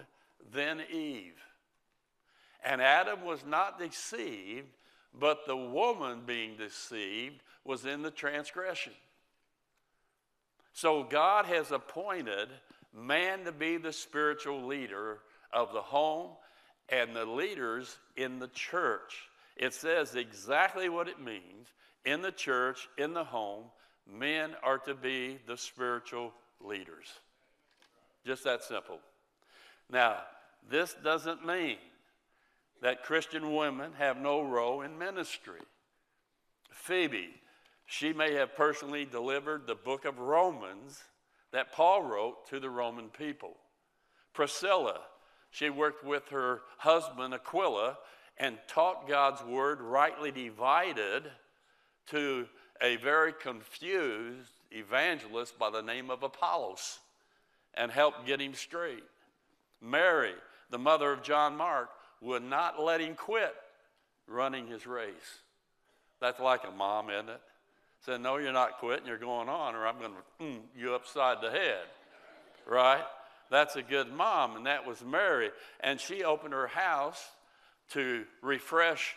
then 0.52 0.82
Eve. 0.92 1.40
And 2.62 2.82
Adam 2.82 3.24
was 3.24 3.46
not 3.46 3.78
deceived, 3.78 4.68
but 5.18 5.46
the 5.46 5.56
woman 5.56 6.22
being 6.26 6.56
deceived 6.58 7.42
was 7.64 7.86
in 7.86 8.02
the 8.02 8.10
transgression. 8.10 8.92
So 10.78 11.02
God 11.02 11.46
has 11.46 11.72
appointed 11.72 12.48
man 12.94 13.44
to 13.46 13.50
be 13.50 13.78
the 13.78 13.92
spiritual 13.92 14.64
leader 14.64 15.18
of 15.52 15.72
the 15.72 15.82
home 15.82 16.30
and 16.88 17.16
the 17.16 17.24
leaders 17.24 17.98
in 18.14 18.38
the 18.38 18.46
church. 18.46 19.28
It 19.56 19.74
says 19.74 20.14
exactly 20.14 20.88
what 20.88 21.08
it 21.08 21.20
means. 21.20 21.66
In 22.04 22.22
the 22.22 22.30
church, 22.30 22.88
in 22.96 23.12
the 23.12 23.24
home, 23.24 23.64
men 24.08 24.52
are 24.62 24.78
to 24.78 24.94
be 24.94 25.40
the 25.48 25.56
spiritual 25.56 26.32
leaders. 26.64 27.06
Just 28.24 28.44
that 28.44 28.62
simple. 28.62 29.00
Now, 29.90 30.18
this 30.70 30.94
doesn't 31.02 31.44
mean 31.44 31.78
that 32.82 33.02
Christian 33.02 33.52
women 33.52 33.94
have 33.98 34.16
no 34.16 34.42
role 34.42 34.82
in 34.82 34.96
ministry. 34.96 35.60
Phoebe, 36.70 37.30
she 37.90 38.12
may 38.12 38.34
have 38.34 38.54
personally 38.54 39.06
delivered 39.06 39.66
the 39.66 39.74
book 39.74 40.04
of 40.04 40.18
Romans 40.18 41.02
that 41.52 41.72
Paul 41.72 42.02
wrote 42.02 42.46
to 42.50 42.60
the 42.60 42.68
Roman 42.68 43.08
people. 43.08 43.56
Priscilla, 44.34 45.00
she 45.50 45.70
worked 45.70 46.04
with 46.04 46.28
her 46.28 46.60
husband 46.76 47.32
Aquila 47.32 47.96
and 48.36 48.58
taught 48.68 49.08
God's 49.08 49.42
word 49.42 49.80
rightly 49.80 50.30
divided 50.30 51.30
to 52.08 52.46
a 52.82 52.96
very 52.96 53.32
confused 53.32 54.52
evangelist 54.70 55.58
by 55.58 55.70
the 55.70 55.82
name 55.82 56.10
of 56.10 56.22
Apollos 56.22 56.98
and 57.72 57.90
helped 57.90 58.26
get 58.26 58.38
him 58.38 58.52
straight. 58.52 59.02
Mary, 59.80 60.34
the 60.68 60.78
mother 60.78 61.10
of 61.10 61.22
John 61.22 61.56
Mark, 61.56 61.88
would 62.20 62.42
not 62.42 62.78
let 62.78 63.00
him 63.00 63.14
quit 63.14 63.54
running 64.26 64.66
his 64.66 64.86
race. 64.86 65.40
That's 66.20 66.38
like 66.38 66.64
a 66.68 66.70
mom, 66.70 67.08
isn't 67.08 67.30
it? 67.30 67.40
Said, 68.08 68.22
No, 68.22 68.38
you're 68.38 68.54
not 68.54 68.78
quitting, 68.78 69.06
you're 69.06 69.18
going 69.18 69.50
on, 69.50 69.74
or 69.74 69.86
I'm 69.86 69.98
going 69.98 70.12
to 70.12 70.44
mm, 70.44 70.60
you 70.74 70.94
upside 70.94 71.42
the 71.42 71.50
head. 71.50 71.84
Right? 72.66 73.04
That's 73.50 73.76
a 73.76 73.82
good 73.82 74.10
mom, 74.10 74.56
and 74.56 74.64
that 74.64 74.86
was 74.86 75.04
Mary. 75.04 75.50
And 75.80 76.00
she 76.00 76.24
opened 76.24 76.54
her 76.54 76.68
house 76.68 77.22
to 77.90 78.24
refresh 78.40 79.14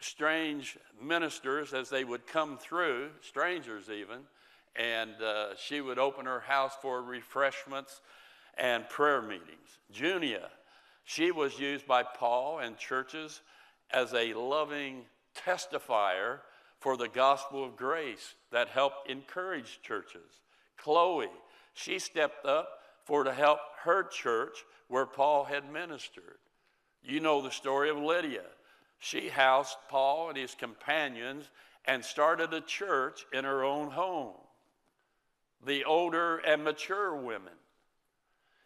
strange 0.00 0.78
ministers 0.98 1.74
as 1.74 1.90
they 1.90 2.04
would 2.04 2.26
come 2.26 2.56
through, 2.56 3.10
strangers 3.20 3.90
even, 3.90 4.20
and 4.76 5.12
uh, 5.22 5.48
she 5.56 5.82
would 5.82 5.98
open 5.98 6.24
her 6.24 6.40
house 6.40 6.72
for 6.80 7.02
refreshments 7.02 8.00
and 8.56 8.88
prayer 8.88 9.20
meetings. 9.20 9.78
Junia, 9.92 10.48
she 11.04 11.32
was 11.32 11.58
used 11.58 11.86
by 11.86 12.02
Paul 12.02 12.60
and 12.60 12.78
churches 12.78 13.42
as 13.90 14.14
a 14.14 14.32
loving 14.32 15.02
testifier 15.36 16.38
for 16.82 16.96
the 16.96 17.08
gospel 17.08 17.64
of 17.64 17.76
grace 17.76 18.34
that 18.50 18.68
helped 18.68 19.08
encourage 19.08 19.80
churches. 19.82 20.40
Chloe, 20.76 21.28
she 21.74 22.00
stepped 22.00 22.44
up 22.44 22.68
for 23.04 23.22
to 23.22 23.32
help 23.32 23.60
her 23.84 24.02
church 24.02 24.64
where 24.88 25.06
Paul 25.06 25.44
had 25.44 25.72
ministered. 25.72 26.38
You 27.00 27.20
know 27.20 27.40
the 27.40 27.52
story 27.52 27.88
of 27.88 27.98
Lydia. 27.98 28.44
She 28.98 29.28
housed 29.28 29.76
Paul 29.88 30.30
and 30.30 30.36
his 30.36 30.56
companions 30.56 31.48
and 31.84 32.04
started 32.04 32.52
a 32.52 32.60
church 32.60 33.26
in 33.32 33.44
her 33.44 33.62
own 33.62 33.90
home. 33.90 34.34
The 35.64 35.84
older 35.84 36.38
and 36.38 36.64
mature 36.64 37.14
women. 37.14 37.54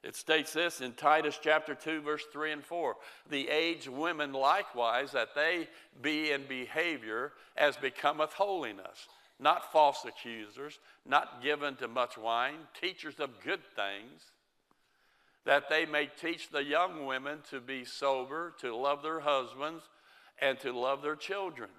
It 0.02 0.14
states 0.14 0.52
this 0.52 0.80
in 0.80 0.92
Titus 0.92 1.38
chapter 1.42 1.74
2, 1.74 2.00
verse 2.00 2.24
3 2.32 2.52
and 2.52 2.64
4. 2.64 2.96
The 3.30 3.48
aged 3.48 3.88
women 3.88 4.32
likewise, 4.32 5.12
that 5.12 5.34
they 5.34 5.68
be 6.00 6.30
in 6.30 6.44
behavior 6.46 7.32
as 7.56 7.76
becometh 7.76 8.32
holiness, 8.32 9.08
not 9.40 9.72
false 9.72 10.04
accusers, 10.04 10.78
not 11.04 11.42
given 11.42 11.76
to 11.76 11.88
much 11.88 12.16
wine, 12.16 12.58
teachers 12.80 13.18
of 13.18 13.40
good 13.42 13.60
things, 13.74 14.22
that 15.44 15.68
they 15.68 15.86
may 15.86 16.06
teach 16.20 16.50
the 16.50 16.64
young 16.64 17.06
women 17.06 17.38
to 17.50 17.60
be 17.60 17.84
sober, 17.84 18.54
to 18.60 18.76
love 18.76 19.02
their 19.02 19.20
husbands, 19.20 19.84
and 20.40 20.58
to 20.60 20.72
love 20.72 21.02
their 21.02 21.16
children. 21.16 21.70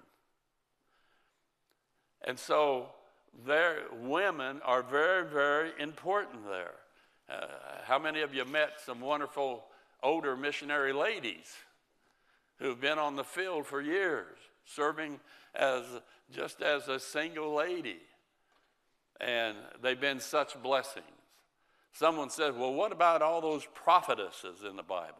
And 2.26 2.38
so, 2.38 2.88
their 3.46 3.82
women 3.92 4.60
are 4.64 4.82
very, 4.82 5.24
very 5.24 5.70
important 5.78 6.46
there. 6.48 6.74
Uh, 7.28 7.46
how 7.84 7.98
many 7.98 8.22
of 8.22 8.34
you 8.34 8.44
met 8.44 8.80
some 8.84 9.00
wonderful 9.00 9.64
older 10.02 10.36
missionary 10.36 10.92
ladies 10.92 11.54
who've 12.58 12.80
been 12.80 12.98
on 12.98 13.16
the 13.16 13.24
field 13.24 13.66
for 13.66 13.80
years, 13.80 14.38
serving 14.64 15.20
as 15.54 15.84
just 16.32 16.62
as 16.62 16.88
a 16.88 16.98
single 16.98 17.54
lady? 17.54 17.98
And 19.20 19.56
they've 19.82 20.00
been 20.00 20.20
such 20.20 20.60
blessings. 20.62 21.04
Someone 21.92 22.30
said, 22.30 22.56
Well, 22.56 22.72
what 22.72 22.92
about 22.92 23.22
all 23.22 23.40
those 23.40 23.66
prophetesses 23.74 24.62
in 24.68 24.76
the 24.76 24.82
Bible? 24.82 25.14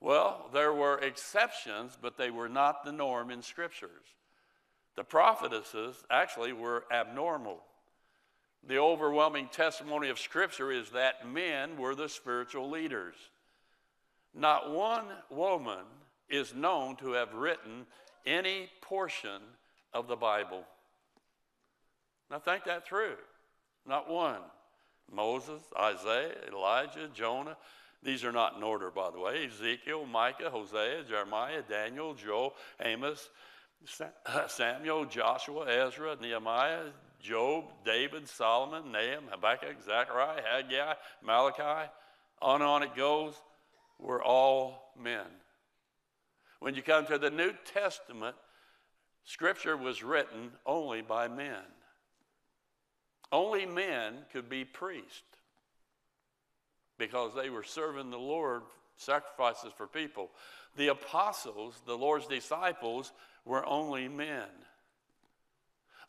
Well, 0.00 0.48
there 0.52 0.72
were 0.72 0.98
exceptions, 0.98 1.98
but 2.00 2.16
they 2.16 2.30
were 2.30 2.48
not 2.48 2.84
the 2.84 2.92
norm 2.92 3.30
in 3.30 3.42
scriptures. 3.42 4.14
The 4.96 5.04
prophetesses 5.04 6.02
actually 6.10 6.54
were 6.54 6.84
abnormal. 6.90 7.62
The 8.66 8.78
overwhelming 8.78 9.48
testimony 9.48 10.10
of 10.10 10.18
Scripture 10.18 10.70
is 10.70 10.90
that 10.90 11.26
men 11.26 11.76
were 11.76 11.94
the 11.94 12.08
spiritual 12.08 12.70
leaders. 12.70 13.14
Not 14.34 14.70
one 14.70 15.06
woman 15.30 15.84
is 16.28 16.54
known 16.54 16.96
to 16.96 17.12
have 17.12 17.34
written 17.34 17.86
any 18.26 18.70
portion 18.82 19.40
of 19.92 20.06
the 20.06 20.16
Bible. 20.16 20.64
Now, 22.30 22.38
think 22.38 22.64
that 22.64 22.86
through. 22.86 23.16
Not 23.86 24.08
one. 24.08 24.40
Moses, 25.12 25.62
Isaiah, 25.76 26.34
Elijah, 26.52 27.08
Jonah. 27.12 27.56
These 28.02 28.24
are 28.24 28.32
not 28.32 28.56
in 28.56 28.62
order, 28.62 28.90
by 28.90 29.10
the 29.10 29.18
way. 29.18 29.46
Ezekiel, 29.46 30.06
Micah, 30.06 30.50
Hosea, 30.50 31.04
Jeremiah, 31.08 31.62
Daniel, 31.68 32.14
Joel, 32.14 32.54
Amos, 32.80 33.28
Samuel, 34.48 35.06
Joshua, 35.06 35.66
Ezra, 35.66 36.16
Nehemiah, 36.20 36.84
Job, 37.22 37.64
David, 37.84 38.28
Solomon, 38.28 38.92
Nahum, 38.92 39.28
Habakkuk, 39.30 39.82
Zechariah, 39.84 40.42
Haggai, 40.42 40.94
Malachi, 41.22 41.90
on 42.40 42.62
and 42.62 42.64
on 42.64 42.82
it 42.82 42.94
goes, 42.96 43.34
were 43.98 44.22
all 44.22 44.92
men. 44.98 45.26
When 46.60 46.74
you 46.74 46.82
come 46.82 47.06
to 47.06 47.18
the 47.18 47.30
New 47.30 47.52
Testament, 47.72 48.36
Scripture 49.24 49.76
was 49.76 50.02
written 50.02 50.52
only 50.66 51.02
by 51.02 51.28
men. 51.28 51.62
Only 53.32 53.66
men 53.66 54.14
could 54.32 54.48
be 54.48 54.64
priests 54.64 55.22
because 56.98 57.34
they 57.34 57.48
were 57.48 57.62
serving 57.62 58.10
the 58.10 58.18
Lord, 58.18 58.62
sacrifices 58.96 59.72
for 59.76 59.86
people. 59.86 60.30
The 60.76 60.88
apostles, 60.88 61.80
the 61.86 61.96
Lord's 61.96 62.26
disciples, 62.26 63.12
were 63.44 63.64
only 63.66 64.08
men. 64.08 64.48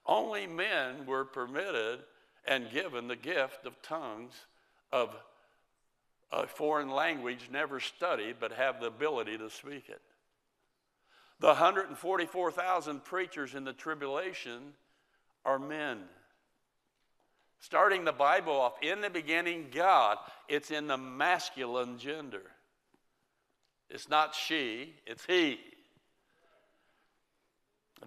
Only 0.06 0.48
men 0.48 1.06
were 1.06 1.26
permitted 1.26 2.00
and 2.46 2.72
given 2.72 3.08
the 3.08 3.16
gift 3.16 3.66
of 3.66 3.82
tongues 3.82 4.34
of 4.92 5.16
a 6.32 6.48
foreign 6.48 6.90
language 6.90 7.50
never 7.52 7.80
studied 7.80 8.38
but 8.40 8.54
have 8.54 8.80
the 8.80 8.88
ability 8.88 9.38
to 9.38 9.50
speak 9.50 9.90
it. 9.90 10.02
The 11.40 11.48
144,000 11.48 13.04
preachers 13.04 13.56
in 13.56 13.64
the 13.64 13.74
tribulation 13.74 14.74
are 15.44 15.60
men. 15.60 16.00
Starting 17.60 18.06
the 18.06 18.12
Bible 18.12 18.54
off, 18.54 18.74
in 18.82 19.02
the 19.02 19.10
beginning, 19.10 19.68
God, 19.74 20.18
it's 20.48 20.72
in 20.72 20.88
the 20.88 20.98
masculine 20.98 21.98
gender. 21.98 22.44
It's 23.90 24.10
not 24.10 24.34
she, 24.34 24.94
it's 25.06 25.26
he. 25.26 25.60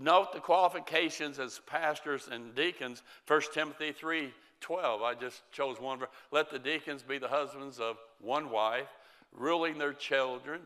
Note 0.01 0.33
the 0.33 0.41
qualifications 0.41 1.39
as 1.39 1.61
pastors 1.67 2.29
and 2.31 2.55
deacons, 2.55 3.03
1 3.27 3.41
Timothy 3.53 3.93
3 3.93 4.33
12. 4.61 5.03
I 5.03 5.15
just 5.15 5.43
chose 5.53 5.79
one. 5.79 6.01
Let 6.31 6.51
the 6.51 6.59
deacons 6.59 7.03
be 7.03 7.19
the 7.19 7.29
husbands 7.29 7.79
of 7.79 7.99
one 8.19 8.51
wife, 8.51 8.89
ruling 9.31 9.77
their 9.77 9.93
children 9.93 10.63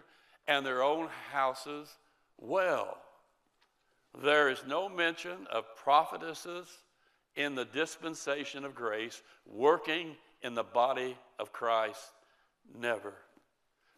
and 0.46 0.64
their 0.64 0.82
own 0.82 1.08
houses 1.32 1.88
well. 2.38 2.96
There 4.22 4.48
is 4.48 4.62
no 4.66 4.88
mention 4.88 5.46
of 5.50 5.64
prophetesses 5.76 6.68
in 7.34 7.54
the 7.54 7.64
dispensation 7.64 8.64
of 8.64 8.74
grace 8.74 9.22
working 9.46 10.16
in 10.42 10.54
the 10.54 10.62
body 10.62 11.16
of 11.38 11.52
Christ. 11.52 12.12
Never. 12.78 13.14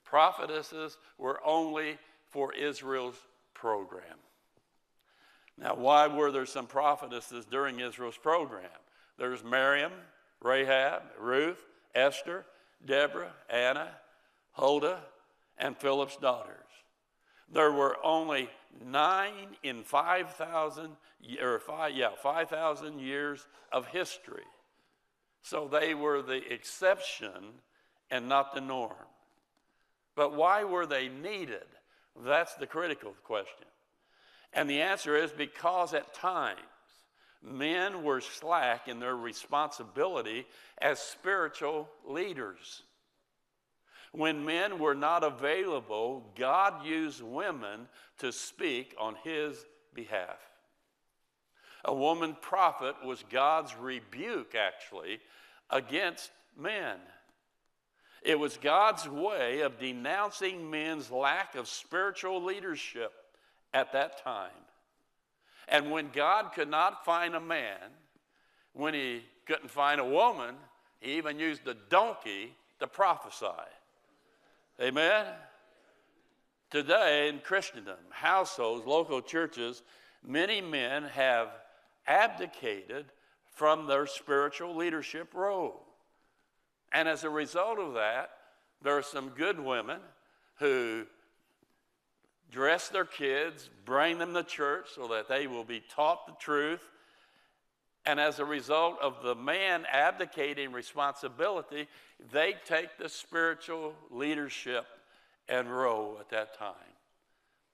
Prophetesses 0.04 0.96
were 1.18 1.40
only 1.44 1.98
for 2.30 2.54
Israel's 2.54 3.16
program. 3.54 4.16
Now, 5.60 5.74
why 5.74 6.06
were 6.06 6.32
there 6.32 6.46
some 6.46 6.66
prophetesses 6.66 7.44
during 7.44 7.80
Israel's 7.80 8.16
program? 8.16 8.70
There's 9.18 9.44
Miriam, 9.44 9.92
Rahab, 10.40 11.02
Ruth, 11.18 11.62
Esther, 11.94 12.46
Deborah, 12.84 13.32
Anna, 13.50 13.88
Huldah, 14.52 15.00
and 15.58 15.76
Philip's 15.76 16.16
daughters. 16.16 16.56
There 17.52 17.72
were 17.72 17.96
only 18.02 18.48
nine 18.82 19.56
in 19.62 19.82
5,000, 19.82 20.96
or 21.42 21.58
five, 21.58 21.94
yeah, 21.94 22.10
5,000 22.22 22.98
years 22.98 23.46
of 23.70 23.86
history. 23.88 24.44
So 25.42 25.68
they 25.68 25.94
were 25.94 26.22
the 26.22 26.52
exception 26.52 27.60
and 28.10 28.28
not 28.28 28.54
the 28.54 28.60
norm. 28.60 28.94
But 30.16 30.34
why 30.34 30.64
were 30.64 30.86
they 30.86 31.08
needed? 31.08 31.66
That's 32.24 32.54
the 32.54 32.66
critical 32.66 33.14
question. 33.24 33.66
And 34.52 34.68
the 34.68 34.82
answer 34.82 35.16
is 35.16 35.30
because 35.30 35.94
at 35.94 36.14
times 36.14 36.58
men 37.42 38.02
were 38.02 38.20
slack 38.20 38.88
in 38.88 39.00
their 39.00 39.16
responsibility 39.16 40.46
as 40.78 40.98
spiritual 40.98 41.88
leaders. 42.06 42.82
When 44.12 44.44
men 44.44 44.78
were 44.78 44.94
not 44.94 45.22
available, 45.22 46.32
God 46.36 46.84
used 46.84 47.22
women 47.22 47.86
to 48.18 48.32
speak 48.32 48.94
on 48.98 49.14
his 49.22 49.64
behalf. 49.94 50.38
A 51.84 51.94
woman 51.94 52.36
prophet 52.40 52.96
was 53.04 53.24
God's 53.30 53.74
rebuke, 53.76 54.54
actually, 54.54 55.20
against 55.70 56.30
men. 56.58 56.96
It 58.22 58.38
was 58.38 58.58
God's 58.58 59.08
way 59.08 59.60
of 59.60 59.78
denouncing 59.78 60.68
men's 60.70 61.10
lack 61.10 61.54
of 61.54 61.68
spiritual 61.68 62.42
leadership 62.42 63.12
at 63.72 63.92
that 63.92 64.22
time. 64.22 64.50
And 65.68 65.90
when 65.90 66.10
God 66.12 66.52
could 66.52 66.68
not 66.68 67.04
find 67.04 67.34
a 67.34 67.40
man, 67.40 67.78
when 68.72 68.94
he 68.94 69.22
couldn't 69.46 69.70
find 69.70 70.00
a 70.00 70.04
woman, 70.04 70.56
he 71.00 71.16
even 71.16 71.38
used 71.38 71.66
a 71.66 71.74
donkey 71.88 72.54
to 72.80 72.86
prophesy. 72.86 73.46
Amen? 74.80 75.26
Today 76.70 77.28
in 77.28 77.40
Christendom, 77.40 77.98
households, 78.10 78.86
local 78.86 79.20
churches, 79.20 79.82
many 80.26 80.60
men 80.60 81.04
have 81.04 81.48
abdicated 82.06 83.06
from 83.52 83.86
their 83.86 84.06
spiritual 84.06 84.76
leadership 84.76 85.34
role. 85.34 85.82
And 86.92 87.08
as 87.08 87.24
a 87.24 87.30
result 87.30 87.78
of 87.78 87.94
that, 87.94 88.30
there 88.82 88.96
are 88.96 89.02
some 89.02 89.30
good 89.30 89.60
women 89.60 90.00
who 90.58 91.06
dress 92.50 92.88
their 92.88 93.04
kids, 93.04 93.70
bring 93.84 94.18
them 94.18 94.34
to 94.34 94.42
church 94.42 94.88
so 94.94 95.08
that 95.08 95.28
they 95.28 95.46
will 95.46 95.64
be 95.64 95.82
taught 95.94 96.26
the 96.26 96.34
truth. 96.38 96.82
And 98.06 98.18
as 98.18 98.38
a 98.38 98.44
result 98.44 98.98
of 99.00 99.22
the 99.22 99.34
man 99.34 99.84
abdicating 99.90 100.72
responsibility, 100.72 101.86
they 102.32 102.54
take 102.66 102.98
the 102.98 103.08
spiritual 103.08 103.94
leadership 104.10 104.86
and 105.48 105.70
role 105.70 106.16
at 106.18 106.30
that 106.30 106.58
time. 106.58 106.74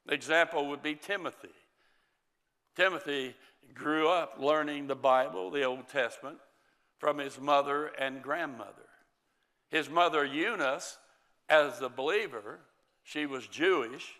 The 0.06 0.14
example 0.14 0.68
would 0.68 0.82
be 0.82 0.94
Timothy. 0.94 1.48
Timothy 2.76 3.34
grew 3.74 4.08
up 4.08 4.36
learning 4.38 4.86
the 4.86 4.96
Bible, 4.96 5.50
the 5.50 5.64
Old 5.64 5.88
Testament, 5.88 6.38
from 6.98 7.18
his 7.18 7.40
mother 7.40 7.86
and 7.98 8.22
grandmother. 8.22 8.72
His 9.70 9.90
mother, 9.90 10.24
Eunice, 10.24 10.98
as 11.48 11.80
a 11.80 11.88
believer, 11.88 12.60
she 13.02 13.26
was 13.26 13.46
Jewish, 13.46 14.14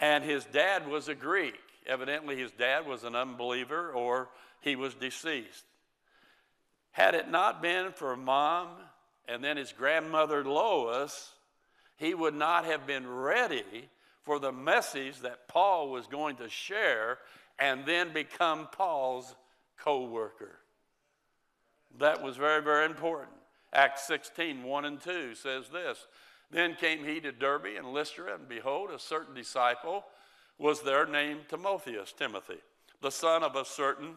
and 0.00 0.24
his 0.24 0.44
dad 0.46 0.88
was 0.88 1.08
a 1.08 1.14
Greek. 1.14 1.60
Evidently, 1.86 2.36
his 2.36 2.52
dad 2.52 2.86
was 2.86 3.04
an 3.04 3.14
unbeliever 3.14 3.90
or 3.90 4.28
he 4.60 4.76
was 4.76 4.94
deceased. 4.94 5.64
Had 6.92 7.14
it 7.14 7.30
not 7.30 7.62
been 7.62 7.92
for 7.92 8.16
mom 8.16 8.68
and 9.26 9.42
then 9.42 9.56
his 9.56 9.72
grandmother 9.72 10.44
Lois, 10.44 11.32
he 11.96 12.14
would 12.14 12.34
not 12.34 12.64
have 12.64 12.86
been 12.86 13.08
ready 13.08 13.88
for 14.22 14.38
the 14.38 14.52
message 14.52 15.20
that 15.20 15.48
Paul 15.48 15.90
was 15.90 16.06
going 16.06 16.36
to 16.36 16.48
share 16.48 17.18
and 17.58 17.86
then 17.86 18.12
become 18.12 18.68
Paul's 18.70 19.34
co 19.78 20.04
worker. 20.04 20.58
That 21.98 22.22
was 22.22 22.36
very, 22.36 22.62
very 22.62 22.86
important. 22.86 23.36
Acts 23.72 24.06
16, 24.06 24.62
1 24.62 24.84
and 24.84 25.00
2 25.00 25.34
says 25.34 25.68
this 25.68 26.06
Then 26.50 26.76
came 26.76 27.04
he 27.04 27.20
to 27.20 27.32
Derbe 27.32 27.76
and 27.76 27.92
Lystra, 27.92 28.34
and 28.34 28.48
behold, 28.48 28.90
a 28.90 28.98
certain 28.98 29.34
disciple 29.34 30.04
was 30.58 30.82
there 30.82 31.06
named 31.06 31.48
Timotheus, 31.48 32.12
Timothy, 32.12 32.58
the 33.00 33.10
son 33.10 33.42
of 33.42 33.54
a 33.54 33.64
certain 33.64 34.14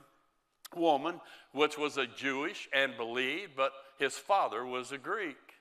woman, 0.76 1.20
which 1.52 1.78
was 1.78 1.98
a 1.98 2.08
Jewish 2.08 2.70
and 2.74 2.96
believed, 2.96 3.52
but 3.56 3.74
his 4.00 4.17
father 4.17 4.65
was 4.65 4.91
a 4.91 4.98
Greek, 4.98 5.56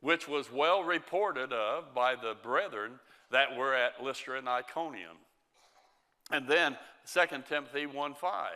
which 0.00 0.28
was 0.28 0.52
well 0.52 0.84
reported 0.84 1.52
of 1.52 1.94
by 1.94 2.14
the 2.14 2.36
brethren 2.40 3.00
that 3.30 3.56
were 3.56 3.74
at 3.74 4.02
Lystra 4.02 4.38
and 4.38 4.48
Iconium. 4.48 5.16
And 6.30 6.46
then 6.46 6.76
2 7.12 7.20
Timothy 7.48 7.86
1 7.86 8.14
5. 8.14 8.50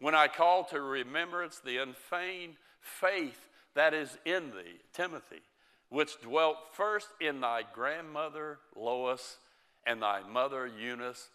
When 0.00 0.14
I 0.14 0.28
call 0.28 0.64
to 0.64 0.80
remembrance 0.80 1.58
the 1.58 1.78
unfeigned 1.78 2.56
faith 2.80 3.48
that 3.74 3.94
is 3.94 4.18
in 4.24 4.50
thee, 4.50 4.80
Timothy, 4.92 5.42
which 5.88 6.20
dwelt 6.20 6.56
first 6.72 7.08
in 7.20 7.40
thy 7.40 7.62
grandmother 7.72 8.58
Lois 8.74 9.38
and 9.86 10.02
thy 10.02 10.22
mother 10.22 10.66
Eunice, 10.66 11.30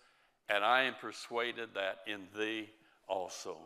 and 0.50 0.64
I 0.64 0.84
am 0.84 0.96
persuaded 1.00 1.70
that 1.76 2.00
in 2.06 2.28
thee 2.38 2.70
also. 3.08 3.58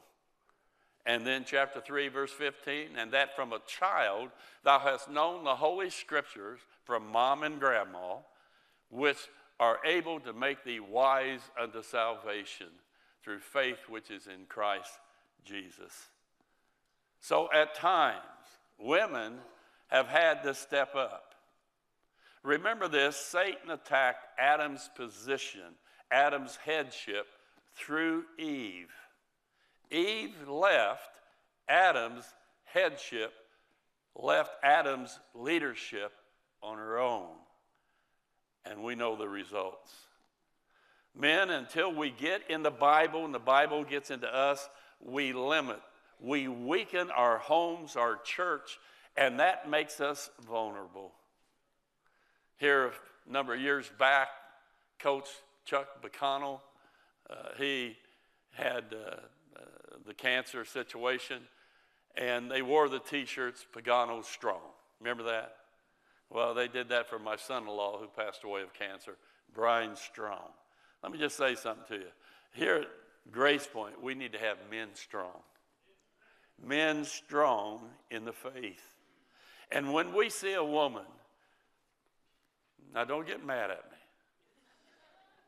And 1.07 1.25
then, 1.25 1.43
chapter 1.45 1.81
3, 1.81 2.07
verse 2.07 2.31
15, 2.31 2.89
and 2.97 3.11
that 3.11 3.35
from 3.35 3.53
a 3.53 3.59
child 3.67 4.29
thou 4.63 4.79
hast 4.79 5.09
known 5.09 5.43
the 5.43 5.55
holy 5.55 5.89
scriptures 5.89 6.59
from 6.83 7.07
mom 7.07 7.43
and 7.43 7.59
grandma, 7.59 8.17
which 8.89 9.27
are 9.59 9.79
able 9.85 10.19
to 10.19 10.33
make 10.33 10.63
thee 10.63 10.79
wise 10.79 11.41
unto 11.61 11.81
salvation 11.83 12.67
through 13.23 13.39
faith 13.39 13.79
which 13.87 14.11
is 14.11 14.27
in 14.27 14.45
Christ 14.47 14.99
Jesus. 15.43 16.09
So 17.19 17.49
at 17.53 17.75
times, 17.75 18.21
women 18.79 19.35
have 19.87 20.07
had 20.07 20.43
to 20.43 20.53
step 20.53 20.95
up. 20.95 21.35
Remember 22.43 22.87
this 22.87 23.15
Satan 23.15 23.71
attacked 23.71 24.25
Adam's 24.39 24.89
position, 24.95 25.75
Adam's 26.11 26.57
headship 26.57 27.25
through 27.75 28.23
Eve. 28.37 28.91
Eve 29.91 30.47
left 30.47 31.19
Adam's 31.67 32.25
headship, 32.63 33.33
left 34.15 34.51
Adam's 34.63 35.19
leadership 35.33 36.11
on 36.61 36.77
her 36.77 36.99
own 36.99 37.35
and 38.65 38.83
we 38.83 38.95
know 38.95 39.15
the 39.15 39.27
results. 39.27 39.93
Men, 41.15 41.49
until 41.49 41.93
we 41.93 42.09
get 42.09 42.41
in 42.49 42.63
the 42.63 42.71
Bible 42.71 43.23
and 43.23 43.33
the 43.33 43.39
Bible 43.39 43.83
gets 43.83 44.11
into 44.11 44.27
us, 44.33 44.67
we 44.99 45.33
limit, 45.33 45.79
we 46.19 46.47
weaken 46.47 47.09
our 47.11 47.37
homes, 47.37 47.95
our 47.95 48.17
church, 48.17 48.79
and 49.17 49.39
that 49.39 49.69
makes 49.69 50.01
us 50.01 50.29
vulnerable. 50.47 51.11
Here, 52.57 52.91
a 53.27 53.31
number 53.31 53.53
of 53.53 53.59
years 53.59 53.91
back, 53.97 54.29
Coach 54.99 55.27
Chuck 55.65 55.87
McConnell, 56.01 56.59
uh, 57.29 57.49
he 57.57 57.97
had 58.53 58.85
uh, 58.93 59.15
uh, 59.55 59.61
the 60.05 60.13
cancer 60.13 60.63
situation, 60.63 61.41
and 62.15 62.49
they 62.49 62.61
wore 62.61 62.87
the 62.87 62.99
t 62.99 63.25
shirts 63.25 63.65
Pagano 63.73 64.23
Strong. 64.23 64.61
Remember 64.99 65.23
that? 65.23 65.55
Well, 66.29 66.53
they 66.53 66.67
did 66.67 66.89
that 66.89 67.07
for 67.09 67.19
my 67.19 67.35
son 67.35 67.63
in 67.63 67.69
law 67.69 67.99
who 67.99 68.07
passed 68.07 68.43
away 68.43 68.61
of 68.61 68.73
cancer, 68.73 69.17
Brian 69.53 69.95
Strong. 69.95 70.49
Let 71.03 71.11
me 71.11 71.17
just 71.19 71.37
say 71.37 71.55
something 71.55 71.85
to 71.89 72.03
you. 72.03 72.11
Here 72.53 72.75
at 72.75 72.87
Gracepoint, 73.31 74.01
we 74.01 74.15
need 74.15 74.31
to 74.33 74.39
have 74.39 74.57
men 74.71 74.89
strong. 74.93 75.41
Men 76.63 77.03
strong 77.03 77.81
in 78.09 78.23
the 78.23 78.31
faith. 78.31 78.94
And 79.71 79.93
when 79.93 80.13
we 80.13 80.29
see 80.29 80.53
a 80.53 80.63
woman, 80.63 81.05
Now, 82.95 83.03
don't 83.03 83.27
get 83.27 83.45
mad 83.45 83.71
at 83.71 83.83
me. 83.91 83.97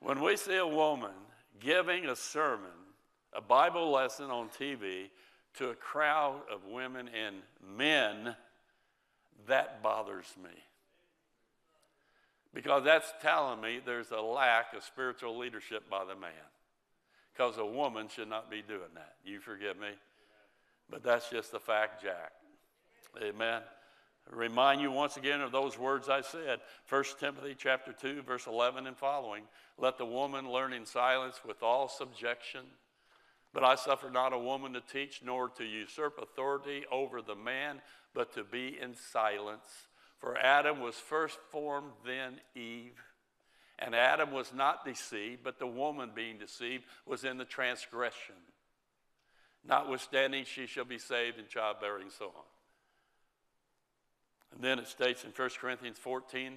When 0.02 0.22
we 0.22 0.36
see 0.36 0.58
a 0.58 0.68
woman 0.68 1.14
giving 1.62 2.06
a 2.06 2.16
sermon, 2.16 2.70
a 3.34 3.42
Bible 3.42 3.90
lesson 3.90 4.30
on 4.30 4.50
TV 4.50 5.10
to 5.56 5.70
a 5.70 5.76
crowd 5.76 6.42
of 6.52 6.66
women 6.66 7.10
and 7.10 7.38
men, 7.78 8.36
that 9.48 9.82
bothers 9.82 10.36
me. 10.44 10.52
Because 12.54 12.84
that's 12.84 13.14
telling 13.22 13.62
me 13.62 13.80
there's 13.84 14.12
a 14.12 14.20
lack 14.20 14.74
of 14.74 14.84
spiritual 14.84 15.38
leadership 15.38 15.90
by 15.90 16.04
the 16.04 16.16
man. 16.16 16.32
Because 17.34 17.58
a 17.58 17.66
woman 17.66 18.08
should 18.10 18.30
not 18.30 18.52
be 18.52 18.62
doing 18.62 18.94
that. 18.96 19.16
You 19.24 19.40
forgive 19.40 19.80
me? 19.80 19.90
But 20.90 21.04
that's 21.04 21.30
just 21.30 21.52
the 21.52 21.60
fact, 21.60 22.02
Jack. 22.02 22.34
Amen. 23.22 23.62
Remind 24.32 24.82
you 24.82 24.92
once 24.92 25.16
again 25.16 25.42
of 25.42 25.52
those 25.52 25.78
words 25.78 26.10
I 26.10 26.22
said. 26.22 26.60
1 26.90 27.04
Timothy 27.20 27.56
chapter 27.58 27.94
2, 27.94 28.24
verse 28.24 28.46
11 28.46 28.88
and 28.88 28.98
following. 28.98 29.44
Let 29.78 29.98
the 29.98 30.06
woman 30.06 30.52
learn 30.52 30.74
in 30.74 30.86
silence 30.86 31.40
with 31.46 31.64
all 31.64 31.88
subjection. 31.88 32.66
But 33.54 33.64
I 33.64 33.76
suffer 33.76 34.10
not 34.10 34.34
a 34.34 34.38
woman 34.38 34.74
to 34.74 34.82
teach, 34.82 35.22
nor 35.24 35.50
to 35.50 35.64
usurp 35.64 36.20
authority 36.22 36.84
over 36.92 37.22
the 37.22 37.36
man, 37.36 37.82
but 38.14 38.34
to 38.34 38.44
be 38.44 38.78
in 38.80 38.96
silence. 38.96 39.88
For 40.20 40.38
Adam 40.38 40.82
was 40.82 40.96
first 40.96 41.38
formed, 41.52 41.92
then 42.06 42.42
Eve. 42.56 43.00
And 43.80 43.96
Adam 43.96 44.32
was 44.32 44.52
not 44.54 44.84
deceived, 44.84 45.44
but 45.44 45.60
the 45.60 45.68
woman 45.68 46.12
being 46.14 46.38
deceived 46.38 46.84
was 47.06 47.24
in 47.24 47.38
the 47.38 47.46
transgression. 47.46 48.36
Notwithstanding, 49.66 50.46
she 50.46 50.66
shall 50.66 50.86
be 50.86 50.98
saved 50.98 51.38
in 51.38 51.46
childbearing, 51.48 52.10
so 52.10 52.26
on. 52.26 52.57
And 54.58 54.66
then 54.66 54.80
it 54.80 54.88
states 54.88 55.24
in 55.24 55.30
1 55.30 55.50
Corinthians 55.62 56.00
14 56.00 56.54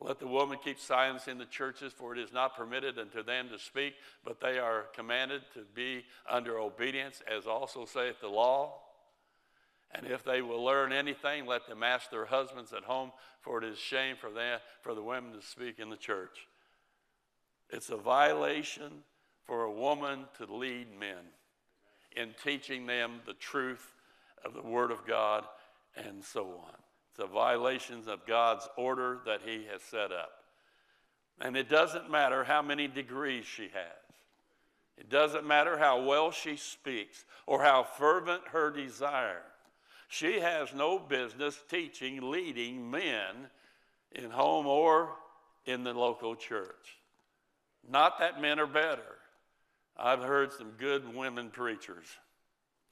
let 0.00 0.20
the 0.20 0.28
woman 0.28 0.58
keep 0.62 0.78
silence 0.78 1.26
in 1.26 1.38
the 1.38 1.46
churches, 1.46 1.92
for 1.92 2.14
it 2.14 2.20
is 2.20 2.32
not 2.32 2.56
permitted 2.56 2.98
unto 2.98 3.24
them 3.24 3.48
to 3.48 3.58
speak, 3.58 3.94
but 4.24 4.40
they 4.40 4.58
are 4.58 4.84
commanded 4.94 5.42
to 5.54 5.62
be 5.74 6.04
under 6.30 6.58
obedience, 6.58 7.22
as 7.26 7.46
also 7.46 7.84
saith 7.86 8.20
the 8.20 8.28
law. 8.28 8.74
And 9.92 10.06
if 10.06 10.22
they 10.22 10.42
will 10.42 10.62
learn 10.62 10.92
anything, 10.92 11.46
let 11.46 11.66
them 11.66 11.82
ask 11.82 12.10
their 12.10 12.26
husbands 12.26 12.72
at 12.72 12.84
home, 12.84 13.10
for 13.40 13.58
it 13.58 13.64
is 13.64 13.78
shame 13.78 14.16
for 14.20 14.30
them 14.30 14.60
for 14.82 14.94
the 14.94 15.02
women 15.02 15.32
to 15.32 15.42
speak 15.42 15.78
in 15.78 15.88
the 15.88 15.96
church. 15.96 16.46
It's 17.70 17.90
a 17.90 17.96
violation 17.96 19.02
for 19.44 19.64
a 19.64 19.72
woman 19.72 20.26
to 20.38 20.54
lead 20.54 20.88
men 21.00 21.24
in 22.14 22.34
teaching 22.44 22.86
them 22.86 23.22
the 23.26 23.34
truth 23.34 23.94
of 24.44 24.52
the 24.54 24.62
Word 24.62 24.90
of 24.90 25.06
God 25.06 25.44
and 25.96 26.22
so 26.22 26.60
on. 26.62 26.85
It's 27.16 27.24
a 27.24 27.32
violation 27.32 28.02
of 28.08 28.26
God's 28.26 28.68
order 28.76 29.20
that 29.24 29.40
He 29.42 29.66
has 29.72 29.80
set 29.80 30.12
up. 30.12 30.32
And 31.40 31.56
it 31.56 31.70
doesn't 31.70 32.10
matter 32.10 32.44
how 32.44 32.60
many 32.60 32.88
degrees 32.88 33.46
she 33.46 33.70
has. 33.72 34.18
It 34.98 35.08
doesn't 35.08 35.46
matter 35.46 35.78
how 35.78 36.02
well 36.02 36.30
she 36.30 36.56
speaks 36.56 37.24
or 37.46 37.62
how 37.62 37.84
fervent 37.84 38.42
her 38.48 38.70
desire. 38.70 39.40
She 40.08 40.40
has 40.40 40.74
no 40.74 40.98
business 40.98 41.58
teaching, 41.70 42.30
leading 42.30 42.90
men 42.90 43.48
in 44.12 44.30
home 44.30 44.66
or 44.66 45.08
in 45.64 45.84
the 45.84 45.94
local 45.94 46.36
church. 46.36 46.98
Not 47.88 48.18
that 48.18 48.42
men 48.42 48.60
are 48.60 48.66
better. 48.66 49.16
I've 49.96 50.22
heard 50.22 50.52
some 50.52 50.72
good 50.78 51.14
women 51.14 51.48
preachers. 51.48 52.08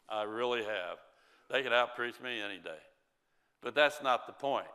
I 0.08 0.22
really 0.22 0.64
have. 0.64 0.96
They 1.50 1.62
could 1.62 1.72
outpreach 1.72 2.22
me 2.22 2.40
any 2.40 2.58
day. 2.58 2.70
But 3.64 3.74
that's 3.74 4.03
not 4.03 4.27
the 4.27 4.33
point. 4.35 4.66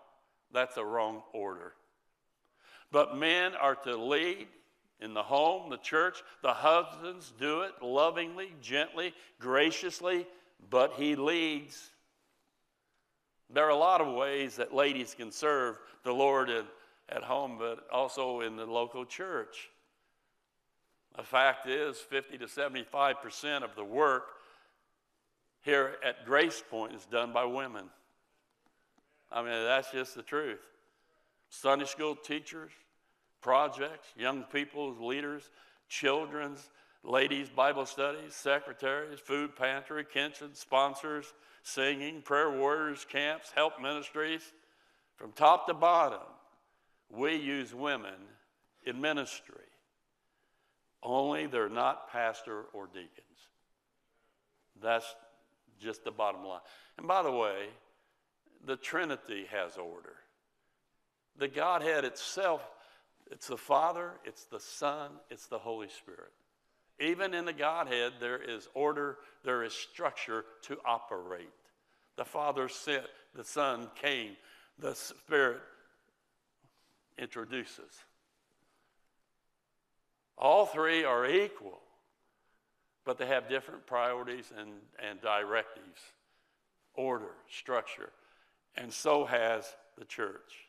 That's 0.52 0.75
a 0.78 0.84
wrong 0.84 1.21
order. 1.32 1.73
But 2.91 3.15
men 3.15 3.54
are 3.54 3.75
to 3.75 3.95
lead 3.95 4.47
in 4.99 5.13
the 5.13 5.21
home, 5.21 5.69
the 5.69 5.78
church. 5.78 6.23
The 6.41 6.54
husbands 6.54 7.32
do 7.39 7.62
it 7.62 7.73
lovingly, 7.84 8.52
gently, 8.62 9.13
graciously, 9.39 10.25
but 10.71 10.93
he 10.93 11.15
leads. 11.15 11.91
There 13.52 13.63
are 13.63 13.69
a 13.69 13.75
lot 13.75 14.02
of 14.02 14.13
ways 14.13 14.56
that 14.56 14.73
ladies 14.73 15.13
can 15.13 15.32
serve 15.32 15.78
the 16.04 16.12
Lord 16.12 16.49
in, 16.49 16.65
at 17.10 17.23
home, 17.23 17.58
but 17.60 17.88
also 17.91 18.41
in 18.41 18.56
the 18.56 18.65
local 18.65 19.06
church. 19.06 19.69
The 21.15 21.23
fact 21.23 21.67
is, 21.67 21.97
50 21.97 22.39
to 22.39 22.45
75% 22.45 23.63
of 23.63 23.75
the 23.75 23.84
work 23.84 24.23
here 25.62 25.97
at 26.04 26.25
Gracepoint 26.25 26.95
is 26.95 27.06
done 27.06 27.34
by 27.34 27.45
women. 27.45 27.86
I 29.32 29.42
mean, 29.42 29.52
that's 29.52 29.92
just 29.92 30.15
the 30.15 30.24
truth. 30.24 30.62
Sunday 31.50 31.86
school 31.86 32.15
teachers, 32.15 32.72
projects, 33.42 34.08
young 34.18 34.44
people's 34.44 35.00
leaders, 35.00 35.50
children's, 35.88 36.70
ladies' 37.04 37.50
Bible 37.50 37.86
studies, 37.86 38.36
secretaries, 38.36 39.20
food 39.20 39.56
pantry, 39.56 40.06
kitchen, 40.06 40.50
sponsors, 40.54 41.34
singing, 41.63 42.22
prayer 42.22 42.52
warriors, 42.52 43.06
camps, 43.10 43.52
help 43.56 43.82
ministries. 43.82 44.42
From 45.15 45.32
top 45.32 45.68
to 45.68 45.74
bottom, 45.74 46.28
we 47.10 47.36
use 47.36 47.74
women 47.74 48.15
in 48.86 49.02
ministry. 49.02 49.56
Only 51.02 51.48
they're 51.48 51.70
not 51.70 52.12
pastor 52.12 52.65
or 52.74 52.88
deacons. 52.88 53.10
That's 54.82 55.15
just 55.82 56.04
the 56.04 56.12
bottom 56.12 56.46
line. 56.46 56.62
And 56.98 57.08
by 57.08 57.24
the 57.24 57.32
way, 57.32 57.68
the 58.65 58.76
Trinity 58.76 59.45
has 59.52 59.78
order. 59.78 60.15
The 61.38 61.48
Godhead 61.48 62.04
itself, 62.04 62.62
it's 63.32 63.48
the 63.48 63.58
Father, 63.58 64.12
it's 64.26 64.45
the 64.45 64.60
Son, 64.60 65.12
it's 65.30 65.48
the 65.48 65.60
Holy 65.60 65.88
Spirit. 65.88 66.32
Even 67.00 67.34
in 67.34 67.45
the 67.45 67.54
Godhead, 67.54 68.13
there 68.19 68.41
is 68.41 68.67
order, 68.74 69.17
there 69.45 69.63
is 69.63 69.74
structure 69.74 70.43
to 70.63 70.78
operate. 70.86 71.50
The 72.17 72.26
Father 72.26 72.67
sent, 72.67 73.06
the 73.34 73.45
Son 73.45 73.88
came, 73.95 74.36
the 74.78 74.93
Spirit 74.93 75.62
introduces. 77.17 78.04
All 80.38 80.65
three 80.65 81.06
are 81.06 81.26
equal, 81.26 81.80
but 83.06 83.17
they 83.17 83.28
have 83.28 83.48
different 83.48 83.86
priorities 83.86 84.52
and, 84.58 84.72
and 85.02 85.22
directives, 85.22 86.02
order, 86.95 87.32
structure 87.50 88.12
and 88.75 88.91
so 88.91 89.25
has 89.25 89.75
the 89.97 90.05
church. 90.05 90.67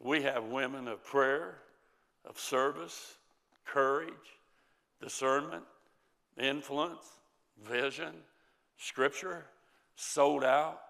We 0.00 0.22
have 0.22 0.44
women 0.44 0.88
of 0.88 1.04
prayer, 1.04 1.58
of 2.24 2.38
service, 2.38 3.16
courage, 3.64 4.12
discernment, 5.00 5.64
influence, 6.40 7.04
vision, 7.68 8.12
scripture, 8.76 9.44
sold 9.96 10.44
out, 10.44 10.80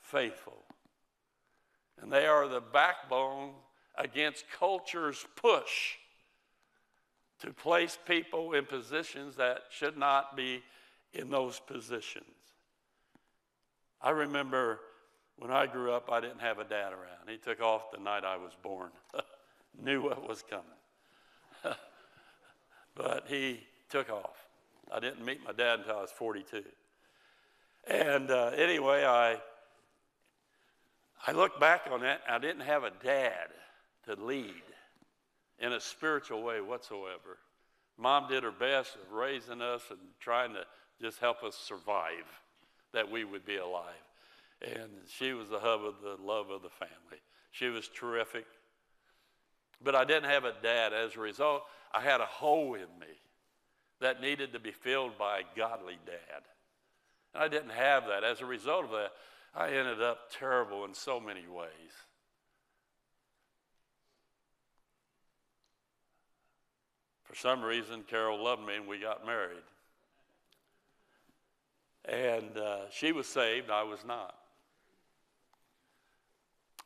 faithful. 0.00 0.64
And 2.00 2.12
they 2.12 2.26
are 2.26 2.48
the 2.48 2.60
backbone 2.60 3.50
against 3.96 4.44
culture's 4.58 5.26
push 5.36 5.96
to 7.40 7.52
place 7.52 7.98
people 8.06 8.52
in 8.52 8.64
positions 8.64 9.36
that 9.36 9.62
should 9.70 9.96
not 9.96 10.36
be 10.36 10.62
in 11.12 11.28
those 11.28 11.60
positions. 11.60 12.24
I 14.00 14.10
remember 14.10 14.80
when 15.38 15.50
I 15.50 15.66
grew 15.66 15.92
up, 15.92 16.10
I 16.10 16.20
didn't 16.20 16.40
have 16.40 16.58
a 16.58 16.64
dad 16.64 16.92
around. 16.92 17.28
He 17.28 17.36
took 17.36 17.60
off 17.60 17.90
the 17.90 17.98
night 17.98 18.24
I 18.24 18.36
was 18.36 18.52
born, 18.62 18.90
knew 19.82 20.02
what 20.02 20.28
was 20.28 20.42
coming. 20.48 20.64
but 22.94 23.24
he 23.28 23.60
took 23.88 24.10
off. 24.10 24.36
I 24.92 25.00
didn't 25.00 25.24
meet 25.24 25.44
my 25.44 25.52
dad 25.52 25.80
until 25.80 25.98
I 25.98 26.02
was 26.02 26.12
42. 26.12 26.62
And 27.86 28.30
uh, 28.30 28.50
anyway, 28.54 29.04
I, 29.04 29.38
I 31.26 31.32
look 31.32 31.58
back 31.58 31.88
on 31.90 32.00
that, 32.02 32.20
I 32.28 32.38
didn't 32.38 32.62
have 32.62 32.84
a 32.84 32.92
dad 33.02 33.48
to 34.06 34.14
lead 34.14 34.62
in 35.58 35.72
a 35.72 35.80
spiritual 35.80 36.42
way 36.42 36.60
whatsoever. 36.60 37.38
Mom 37.98 38.28
did 38.28 38.42
her 38.42 38.52
best 38.52 38.96
of 38.96 39.12
raising 39.12 39.62
us 39.62 39.82
and 39.90 39.98
trying 40.20 40.52
to 40.54 40.64
just 41.00 41.18
help 41.18 41.42
us 41.42 41.56
survive, 41.56 42.26
that 42.92 43.10
we 43.10 43.24
would 43.24 43.44
be 43.44 43.56
alive. 43.56 43.94
And 44.62 44.90
she 45.08 45.32
was 45.32 45.48
the 45.48 45.58
hub 45.58 45.80
of 45.84 45.94
the 46.02 46.22
love 46.22 46.50
of 46.50 46.62
the 46.62 46.70
family. 46.70 47.20
She 47.50 47.68
was 47.68 47.88
terrific. 47.88 48.46
But 49.82 49.96
I 49.96 50.04
didn't 50.04 50.30
have 50.30 50.44
a 50.44 50.54
dad. 50.62 50.92
As 50.92 51.16
a 51.16 51.20
result, 51.20 51.62
I 51.92 52.00
had 52.00 52.20
a 52.20 52.26
hole 52.26 52.74
in 52.74 52.82
me 53.00 53.12
that 54.00 54.20
needed 54.20 54.52
to 54.52 54.60
be 54.60 54.70
filled 54.70 55.18
by 55.18 55.40
a 55.40 55.56
godly 55.56 55.98
dad. 56.06 56.42
And 57.34 57.42
I 57.42 57.48
didn't 57.48 57.70
have 57.70 58.06
that. 58.06 58.22
As 58.22 58.40
a 58.40 58.46
result 58.46 58.84
of 58.84 58.90
that, 58.92 59.12
I 59.54 59.68
ended 59.70 60.00
up 60.00 60.30
terrible 60.30 60.84
in 60.84 60.94
so 60.94 61.18
many 61.18 61.46
ways. 61.48 61.68
For 67.24 67.34
some 67.34 67.62
reason, 67.62 68.04
Carol 68.08 68.42
loved 68.42 68.64
me 68.64 68.76
and 68.76 68.86
we 68.86 68.98
got 68.98 69.26
married. 69.26 69.56
And 72.04 72.56
uh, 72.56 72.90
she 72.90 73.10
was 73.12 73.26
saved, 73.26 73.70
I 73.70 73.82
was 73.82 74.04
not 74.04 74.34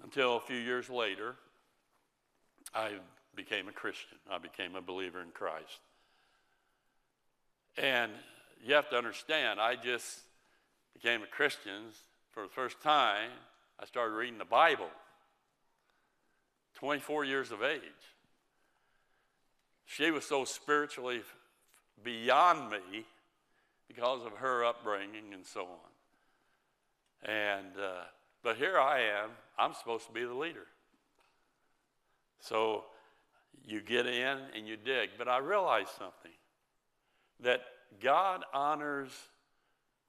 until 0.02 0.36
a 0.36 0.40
few 0.40 0.56
years 0.56 0.88
later 0.88 1.36
I 2.74 2.92
became 3.34 3.68
a 3.68 3.72
Christian. 3.72 4.18
I 4.30 4.38
became 4.38 4.74
a 4.74 4.80
believer 4.80 5.20
in 5.20 5.30
Christ. 5.30 5.80
And 7.76 8.10
you 8.64 8.74
have 8.74 8.88
to 8.90 8.96
understand, 8.96 9.60
I 9.60 9.76
just 9.76 10.20
became 10.94 11.22
a 11.22 11.26
Christian 11.26 11.82
for 12.30 12.42
the 12.42 12.48
first 12.48 12.80
time. 12.80 13.30
I 13.78 13.84
started 13.84 14.14
reading 14.14 14.38
the 14.38 14.46
Bible, 14.46 14.88
24 16.76 17.24
years 17.24 17.52
of 17.52 17.62
age. 17.62 17.80
She 19.84 20.10
was 20.10 20.24
so 20.24 20.44
spiritually 20.44 21.20
beyond 22.02 22.70
me 22.70 23.04
because 23.88 24.24
of 24.24 24.32
her 24.38 24.64
upbringing 24.64 25.32
and 25.32 25.44
so 25.46 25.62
on. 25.62 27.30
And, 27.30 27.72
uh, 27.78 28.04
but 28.46 28.58
here 28.58 28.78
I 28.78 29.00
am, 29.00 29.30
I'm 29.58 29.74
supposed 29.74 30.06
to 30.06 30.12
be 30.12 30.24
the 30.24 30.32
leader. 30.32 30.68
So 32.38 32.84
you 33.64 33.80
get 33.80 34.06
in 34.06 34.38
and 34.54 34.68
you 34.68 34.76
dig. 34.76 35.10
But 35.18 35.26
I 35.26 35.38
realized 35.38 35.88
something 35.98 36.30
that 37.40 37.62
God 38.00 38.44
honors 38.54 39.10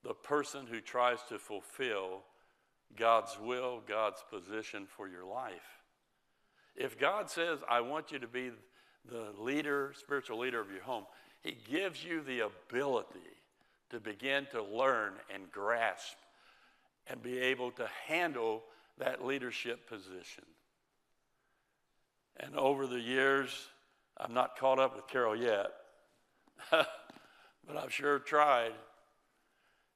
the 0.04 0.13
person 0.13 0.67
who 0.67 0.82
tries 0.82 1.17
to 1.30 1.39
fulfill 1.39 2.26
God's 2.95 3.39
will, 3.41 3.82
God's 3.88 4.23
position 4.30 4.86
for 4.86 5.08
your 5.08 5.26
life. 5.26 5.82
If 6.76 7.00
God 7.00 7.32
says, 7.32 7.58
I 7.67 7.82
want 7.82 8.12
you 8.12 8.19
to 8.19 8.28
be 8.28 8.52
the 9.10 9.34
leader, 9.39 9.93
spiritual 9.97 10.38
leader 10.38 10.62
of 10.62 10.69
your 10.69 10.84
home, 10.84 11.06
He 11.41 11.58
gives 11.71 12.04
you 12.04 12.21
the 12.21 12.41
ability 12.41 13.17
to 13.89 14.00
begin 14.00 14.45
to 14.52 14.62
learn 14.62 15.13
and 15.34 15.52
grasp 15.52 16.17
and 17.10 17.22
be 17.22 17.39
able 17.39 17.72
to 17.72 17.88
handle 18.08 18.63
that 18.98 19.26
leadership 19.26 19.88
position. 19.88 20.43
And 22.39 22.56
over 22.56 22.86
the 22.86 23.00
years, 23.00 23.50
I'm 24.17 24.34
not 24.34 24.58
caught 24.58 24.80
up 24.80 24.96
with 24.96 25.08
Carol 25.08 25.36
yet, 25.36 25.72
but 26.72 27.78
I've 27.78 27.93
sure 27.93 28.20
tried. 28.20 28.74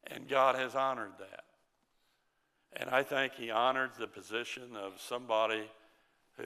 And 0.07 0.27
God 0.27 0.55
has 0.55 0.75
honored 0.75 1.13
that. 1.19 1.43
And 2.73 2.89
I 2.89 3.03
think 3.03 3.33
He 3.35 3.51
honored 3.51 3.91
the 3.99 4.07
position 4.07 4.75
of 4.75 4.93
somebody 4.99 5.69
who, 6.37 6.45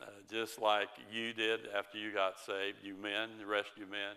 uh, 0.00 0.06
just 0.30 0.60
like 0.60 0.88
you 1.12 1.32
did 1.32 1.60
after 1.76 1.98
you 1.98 2.12
got 2.12 2.40
saved, 2.40 2.78
you 2.82 2.94
men, 2.96 3.30
the 3.38 3.46
rest 3.46 3.70
of 3.72 3.78
you 3.78 3.86
men, 3.90 4.16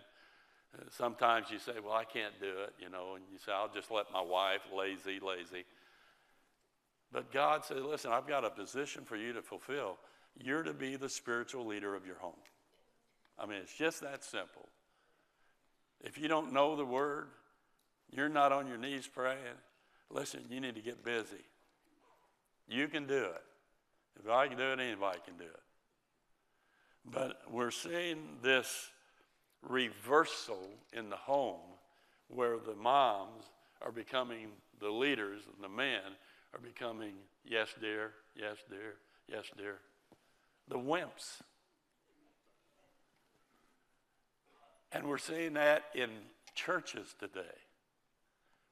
sometimes 0.92 1.50
you 1.52 1.60
say, 1.60 1.74
Well, 1.84 1.94
I 1.94 2.04
can't 2.04 2.34
do 2.40 2.48
it, 2.48 2.74
you 2.80 2.90
know, 2.90 3.16
and 3.16 3.24
you 3.32 3.38
say, 3.38 3.52
I'll 3.52 3.72
just 3.74 3.92
let 3.92 4.12
my 4.12 4.22
wife, 4.22 4.62
lazy, 4.76 5.20
lazy. 5.20 5.66
But 7.12 7.32
God 7.32 7.64
said, 7.66 7.78
Listen, 7.82 8.12
I've 8.12 8.28
got 8.28 8.46
a 8.46 8.50
position 8.50 9.04
for 9.06 9.16
you 9.16 9.34
to 9.34 9.42
fulfill. 9.42 9.98
You're 10.42 10.64
to 10.64 10.74
be 10.74 10.96
the 10.96 11.10
spiritual 11.10 11.66
leader 11.66 11.96
of 11.96 12.06
your 12.06 12.18
home. 12.18 12.34
I 13.38 13.46
mean, 13.46 13.60
it's 13.62 13.76
just 13.76 14.02
that 14.02 14.24
simple. 14.24 14.68
If 16.02 16.18
you 16.18 16.28
don't 16.28 16.52
know 16.52 16.76
the 16.76 16.86
word, 16.86 17.28
you're 18.12 18.30
not 18.30 18.52
on 18.52 18.68
your 18.68 18.78
knees 18.78 19.08
praying, 19.08 19.38
listen, 20.10 20.42
you 20.50 20.60
need 20.60 20.76
to 20.76 20.82
get 20.82 21.04
busy. 21.04 21.46
You 22.68 22.88
can 22.88 23.08
do 23.08 23.24
it. 23.24 23.44
If 24.20 24.30
I 24.30 24.48
can 24.48 24.58
do 24.58 24.72
it, 24.72 24.80
anybody 24.80 25.20
can 25.26 25.38
do 25.38 25.46
it. 25.46 25.60
But 27.06 27.42
we're 27.52 27.72
seeing 27.72 28.38
this 28.42 28.92
reversal 29.68 30.70
in 30.92 31.10
the 31.10 31.16
home 31.16 31.60
where 32.28 32.58
the 32.58 32.76
moms 32.76 33.46
are 33.82 33.92
becoming 33.92 34.48
the 34.80 34.90
leaders 34.90 35.42
and 35.54 35.64
the 35.64 35.70
men 35.70 36.02
are 36.54 36.60
becoming, 36.60 37.14
yes, 37.46 37.70
dear, 37.80 38.12
yes, 38.36 38.58
dear, 38.70 38.96
yes, 39.28 39.46
dear, 39.58 39.78
the 40.68 40.78
wimps. 40.78 41.42
And 44.92 45.08
we're 45.08 45.18
seeing 45.18 45.54
that 45.54 45.84
in 45.96 46.10
churches 46.54 47.16
today. 47.20 47.42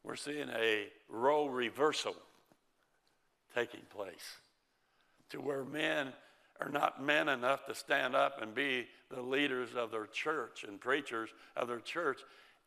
We're 0.03 0.15
seeing 0.15 0.49
a 0.49 0.87
role 1.09 1.49
reversal 1.49 2.15
taking 3.55 3.81
place 3.89 4.37
to 5.29 5.39
where 5.39 5.63
men 5.63 6.13
are 6.61 6.69
not 6.69 7.03
men 7.03 7.27
enough 7.27 7.65
to 7.65 7.73
stand 7.73 8.15
up 8.15 8.41
and 8.41 8.53
be 8.53 8.87
the 9.09 9.21
leaders 9.21 9.69
of 9.75 9.91
their 9.91 10.05
church 10.05 10.63
and 10.67 10.79
preachers 10.79 11.29
of 11.57 11.67
their 11.67 11.79
church. 11.79 12.19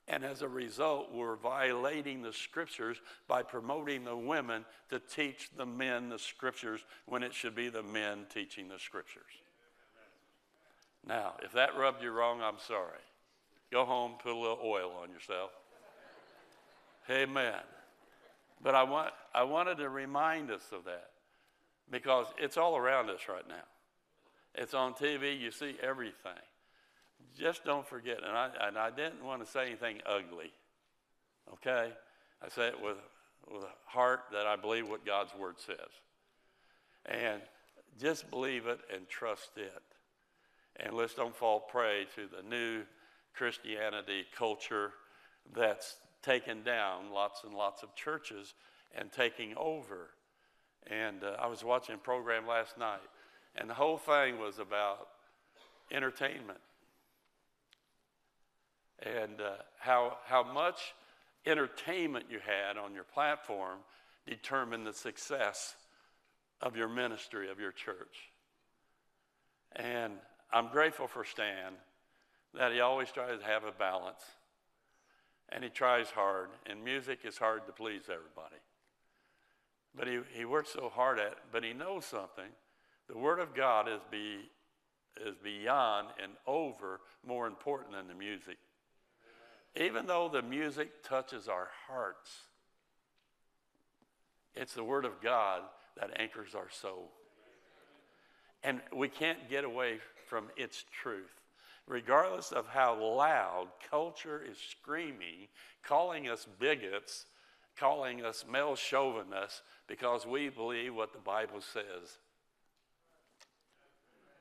And 0.08 0.24
as 0.24 0.42
a 0.42 0.48
result, 0.48 1.12
we're 1.14 1.36
violating 1.36 2.20
the 2.20 2.32
scriptures 2.32 3.00
by 3.28 3.42
promoting 3.42 4.04
the 4.04 4.16
women 4.16 4.64
to 4.90 4.98
teach 4.98 5.50
the 5.56 5.64
men 5.64 6.08
the 6.08 6.18
scriptures 6.18 6.84
when 7.06 7.22
it 7.22 7.32
should 7.32 7.54
be 7.54 7.68
the 7.68 7.82
men 7.82 8.26
teaching 8.32 8.68
the 8.68 8.78
scriptures. 8.78 9.22
Now, 11.06 11.34
if 11.42 11.52
that 11.52 11.76
rubbed 11.76 12.02
you 12.02 12.10
wrong, 12.10 12.42
I'm 12.42 12.58
sorry. 12.66 12.98
Go 13.70 13.84
home, 13.84 14.14
put 14.22 14.32
a 14.32 14.38
little 14.38 14.60
oil 14.62 14.92
on 15.02 15.10
yourself. 15.10 15.50
Amen. 17.08 17.60
But 18.62 18.74
I, 18.74 18.82
want, 18.82 19.12
I 19.34 19.44
wanted 19.44 19.78
to 19.78 19.88
remind 19.88 20.50
us 20.50 20.64
of 20.72 20.84
that 20.84 21.10
because 21.90 22.26
it's 22.38 22.56
all 22.56 22.76
around 22.76 23.10
us 23.10 23.20
right 23.28 23.46
now. 23.46 23.64
It's 24.54 24.74
on 24.74 24.94
TV, 24.94 25.38
you 25.38 25.50
see 25.50 25.76
everything. 25.82 26.32
Just 27.38 27.64
don't 27.64 27.86
forget, 27.86 28.18
and 28.24 28.36
I, 28.36 28.50
and 28.60 28.78
I 28.78 28.90
didn't 28.90 29.24
want 29.24 29.44
to 29.44 29.50
say 29.50 29.66
anything 29.66 29.98
ugly, 30.06 30.52
okay? 31.54 31.92
I 32.42 32.48
say 32.48 32.68
it 32.68 32.80
with, 32.80 32.98
with 33.50 33.64
a 33.64 33.72
heart 33.86 34.20
that 34.32 34.46
I 34.46 34.56
believe 34.56 34.88
what 34.88 35.04
God's 35.04 35.34
Word 35.34 35.56
says. 35.58 35.76
And 37.06 37.40
just 38.00 38.30
believe 38.30 38.66
it 38.66 38.80
and 38.94 39.08
trust 39.08 39.50
it. 39.56 39.82
And 40.76 40.94
let's 40.94 41.14
don't 41.14 41.34
fall 41.34 41.60
prey 41.60 42.06
to 42.14 42.22
the 42.26 42.48
new 42.48 42.82
Christianity 43.34 44.24
culture 44.36 44.92
that's 45.54 45.96
taken 46.22 46.62
down 46.62 47.10
lots 47.12 47.42
and 47.44 47.54
lots 47.54 47.82
of 47.82 47.94
churches 47.94 48.54
and 48.96 49.12
taking 49.12 49.54
over. 49.56 50.10
And 50.86 51.22
uh, 51.22 51.36
I 51.40 51.46
was 51.46 51.64
watching 51.64 51.94
a 51.94 51.98
program 51.98 52.46
last 52.46 52.78
night, 52.78 53.00
and 53.56 53.68
the 53.68 53.74
whole 53.74 53.98
thing 53.98 54.38
was 54.38 54.58
about 54.58 55.08
entertainment 55.90 56.58
and 59.00 59.40
uh, 59.40 59.54
how, 59.78 60.16
how 60.26 60.42
much 60.42 60.94
entertainment 61.46 62.26
you 62.30 62.38
had 62.38 62.76
on 62.76 62.94
your 62.94 63.04
platform 63.04 63.78
determined 64.26 64.86
the 64.86 64.92
success 64.92 65.76
of 66.60 66.76
your 66.76 66.88
ministry, 66.88 67.50
of 67.50 67.60
your 67.60 67.72
church. 67.72 68.30
And 69.76 70.14
I'm 70.52 70.68
grateful 70.68 71.06
for 71.06 71.24
Stan 71.24 71.72
that 72.54 72.72
he 72.72 72.80
always 72.80 73.10
tries 73.10 73.40
to 73.40 73.44
have 73.44 73.64
a 73.64 73.72
balance. 73.72 74.22
And 75.50 75.62
he 75.62 75.70
tries 75.70 76.08
hard, 76.08 76.48
and 76.66 76.82
music 76.82 77.20
is 77.24 77.36
hard 77.36 77.66
to 77.66 77.72
please 77.72 78.04
everybody. 78.04 78.60
But 79.94 80.08
he, 80.08 80.20
he 80.32 80.44
works 80.44 80.70
so 80.72 80.88
hard 80.88 81.18
at 81.18 81.32
it, 81.32 81.38
but 81.52 81.62
he 81.62 81.72
knows 81.72 82.06
something. 82.06 82.50
The 83.08 83.18
Word 83.18 83.38
of 83.38 83.54
God 83.54 83.88
is, 83.88 84.00
be, 84.10 84.50
is 85.24 85.36
beyond 85.42 86.08
and 86.22 86.32
over 86.46 87.00
more 87.26 87.46
important 87.46 87.92
than 87.92 88.08
the 88.08 88.14
music. 88.14 88.56
Even 89.76 90.06
though 90.06 90.28
the 90.28 90.42
music 90.42 91.02
touches 91.02 91.48
our 91.48 91.68
hearts, 91.86 92.30
it's 94.54 94.74
the 94.74 94.84
Word 94.84 95.04
of 95.04 95.20
God 95.20 95.62
that 95.98 96.18
anchors 96.20 96.54
our 96.54 96.70
soul. 96.70 97.10
And 98.62 98.80
we 98.94 99.08
can't 99.08 99.50
get 99.50 99.64
away 99.64 99.98
from 100.26 100.46
its 100.56 100.84
truth. 100.90 101.40
Regardless 101.86 102.50
of 102.50 102.66
how 102.68 102.94
loud 102.98 103.68
culture 103.90 104.42
is 104.42 104.56
screaming, 104.56 105.48
calling 105.82 106.28
us 106.28 106.46
bigots, 106.58 107.26
calling 107.76 108.24
us 108.24 108.46
male 108.50 108.74
chauvinists, 108.74 109.60
because 109.86 110.24
we 110.24 110.48
believe 110.48 110.94
what 110.94 111.12
the 111.12 111.18
Bible 111.18 111.60
says. 111.60 112.18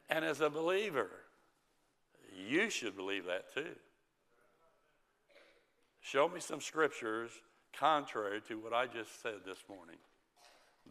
And 0.10 0.24
as 0.24 0.42
a 0.42 0.50
believer, 0.50 1.10
you 2.36 2.70
should 2.70 2.96
believe 2.96 3.26
that 3.26 3.54
too. 3.54 3.76
Show 6.02 6.28
me 6.28 6.40
some 6.40 6.62
scriptures 6.62 7.32
contrary 7.78 8.42
to 8.48 8.56
what 8.56 8.74
I 8.74 8.86
just 8.88 9.22
said 9.22 9.36
this 9.46 9.64
morning. 9.70 9.96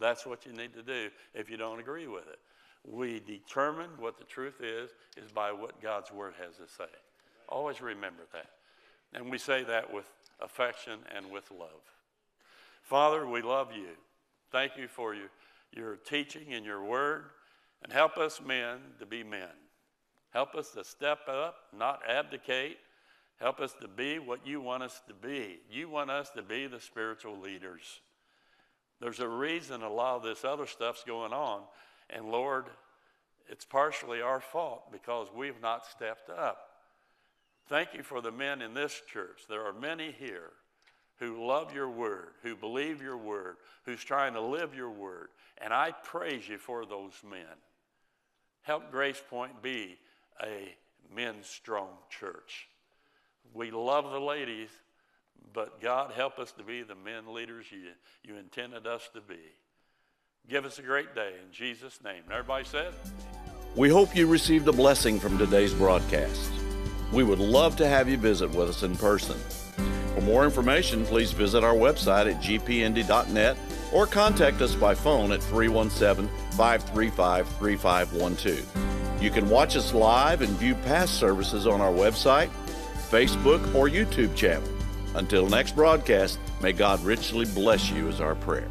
That's 0.00 0.26
what 0.26 0.46
you 0.46 0.52
need 0.52 0.72
to 0.74 0.82
do 0.82 1.10
if 1.34 1.50
you 1.50 1.56
don't 1.56 1.78
agree 1.78 2.06
with 2.06 2.26
it. 2.26 2.38
We 2.84 3.20
determine 3.20 3.90
what 3.98 4.18
the 4.18 4.24
truth 4.24 4.60
is, 4.60 4.90
is 5.16 5.30
by 5.30 5.52
what 5.52 5.80
God's 5.80 6.10
word 6.10 6.34
has 6.42 6.56
to 6.56 6.66
say. 6.66 6.90
Always 7.48 7.80
remember 7.80 8.22
that. 8.32 8.50
And 9.14 9.30
we 9.30 9.38
say 9.38 9.62
that 9.64 9.92
with 9.92 10.06
affection 10.40 11.00
and 11.14 11.30
with 11.30 11.50
love. 11.50 11.82
Father, 12.82 13.26
we 13.26 13.42
love 13.42 13.68
you. 13.74 13.88
Thank 14.50 14.76
you 14.76 14.88
for 14.88 15.14
your, 15.14 15.28
your 15.72 15.96
teaching 15.96 16.52
and 16.52 16.64
your 16.64 16.82
word. 16.82 17.26
And 17.82 17.92
help 17.92 18.16
us 18.16 18.40
men 18.44 18.78
to 18.98 19.06
be 19.06 19.24
men. 19.24 19.48
Help 20.30 20.54
us 20.54 20.70
to 20.70 20.84
step 20.84 21.28
up, 21.28 21.56
not 21.76 22.00
abdicate. 22.08 22.78
Help 23.38 23.60
us 23.60 23.74
to 23.80 23.88
be 23.88 24.18
what 24.18 24.46
you 24.46 24.60
want 24.60 24.82
us 24.82 25.02
to 25.08 25.14
be. 25.14 25.58
You 25.70 25.88
want 25.88 26.10
us 26.10 26.30
to 26.30 26.42
be 26.42 26.66
the 26.66 26.80
spiritual 26.80 27.38
leaders. 27.38 28.00
There's 29.00 29.20
a 29.20 29.28
reason 29.28 29.82
a 29.82 29.92
lot 29.92 30.16
of 30.16 30.22
this 30.22 30.44
other 30.44 30.66
stuff's 30.66 31.02
going 31.04 31.32
on. 31.32 31.62
And 32.08 32.30
Lord, 32.30 32.66
it's 33.48 33.64
partially 33.64 34.22
our 34.22 34.40
fault 34.40 34.92
because 34.92 35.28
we've 35.34 35.60
not 35.60 35.86
stepped 35.86 36.30
up. 36.30 36.68
Thank 37.68 37.94
you 37.94 38.02
for 38.02 38.20
the 38.20 38.30
men 38.30 38.62
in 38.62 38.74
this 38.74 39.02
church. 39.12 39.42
There 39.48 39.66
are 39.66 39.72
many 39.72 40.12
here 40.12 40.50
who 41.16 41.46
love 41.46 41.74
your 41.74 41.90
word, 41.90 42.34
who 42.42 42.56
believe 42.56 43.02
your 43.02 43.16
word, 43.16 43.56
who's 43.84 44.02
trying 44.02 44.34
to 44.34 44.40
live 44.40 44.74
your 44.74 44.90
word. 44.90 45.28
And 45.58 45.72
I 45.72 45.92
praise 45.92 46.48
you 46.48 46.58
for 46.58 46.86
those 46.86 47.12
men. 47.28 47.56
Help 48.62 48.92
Gracepoint 48.92 49.60
be 49.60 49.98
a 50.42 50.74
men's 51.14 51.46
strong 51.46 51.88
church. 52.10 52.68
We 53.54 53.70
love 53.70 54.10
the 54.10 54.20
ladies, 54.20 54.70
but 55.52 55.80
God 55.80 56.12
help 56.12 56.38
us 56.38 56.52
to 56.52 56.62
be 56.62 56.82
the 56.82 56.94
men 56.94 57.34
leaders 57.34 57.66
you, 57.70 57.90
you 58.22 58.38
intended 58.38 58.86
us 58.86 59.08
to 59.14 59.20
be. 59.20 59.40
Give 60.48 60.64
us 60.64 60.78
a 60.78 60.82
great 60.82 61.14
day 61.14 61.34
in 61.44 61.52
Jesus' 61.52 62.00
name. 62.02 62.22
And 62.24 62.32
everybody 62.32 62.64
said, 62.64 62.94
We 63.76 63.88
hope 63.88 64.16
you 64.16 64.26
received 64.26 64.66
a 64.68 64.72
blessing 64.72 65.20
from 65.20 65.38
today's 65.38 65.74
broadcast. 65.74 66.50
We 67.12 67.24
would 67.24 67.38
love 67.38 67.76
to 67.76 67.88
have 67.88 68.08
you 68.08 68.16
visit 68.16 68.50
with 68.50 68.68
us 68.68 68.82
in 68.82 68.96
person. 68.96 69.38
For 70.22 70.26
more 70.26 70.44
information, 70.44 71.04
please 71.04 71.32
visit 71.32 71.64
our 71.64 71.74
website 71.74 72.32
at 72.32 72.40
gpindy.net 72.40 73.56
or 73.92 74.06
contact 74.06 74.62
us 74.62 74.72
by 74.76 74.94
phone 74.94 75.32
at 75.32 75.42
317 75.42 76.30
535 76.52 77.48
3512. 77.48 79.20
You 79.20 79.30
can 79.32 79.50
watch 79.50 79.74
us 79.74 79.92
live 79.92 80.42
and 80.42 80.50
view 80.50 80.76
past 80.76 81.14
services 81.14 81.66
on 81.66 81.80
our 81.80 81.90
website, 81.90 82.50
Facebook, 83.10 83.74
or 83.74 83.88
YouTube 83.88 84.36
channel. 84.36 84.68
Until 85.16 85.48
next 85.48 85.74
broadcast, 85.74 86.38
may 86.60 86.72
God 86.72 87.02
richly 87.02 87.44
bless 87.46 87.90
you, 87.90 88.06
is 88.06 88.20
our 88.20 88.36
prayer. 88.36 88.70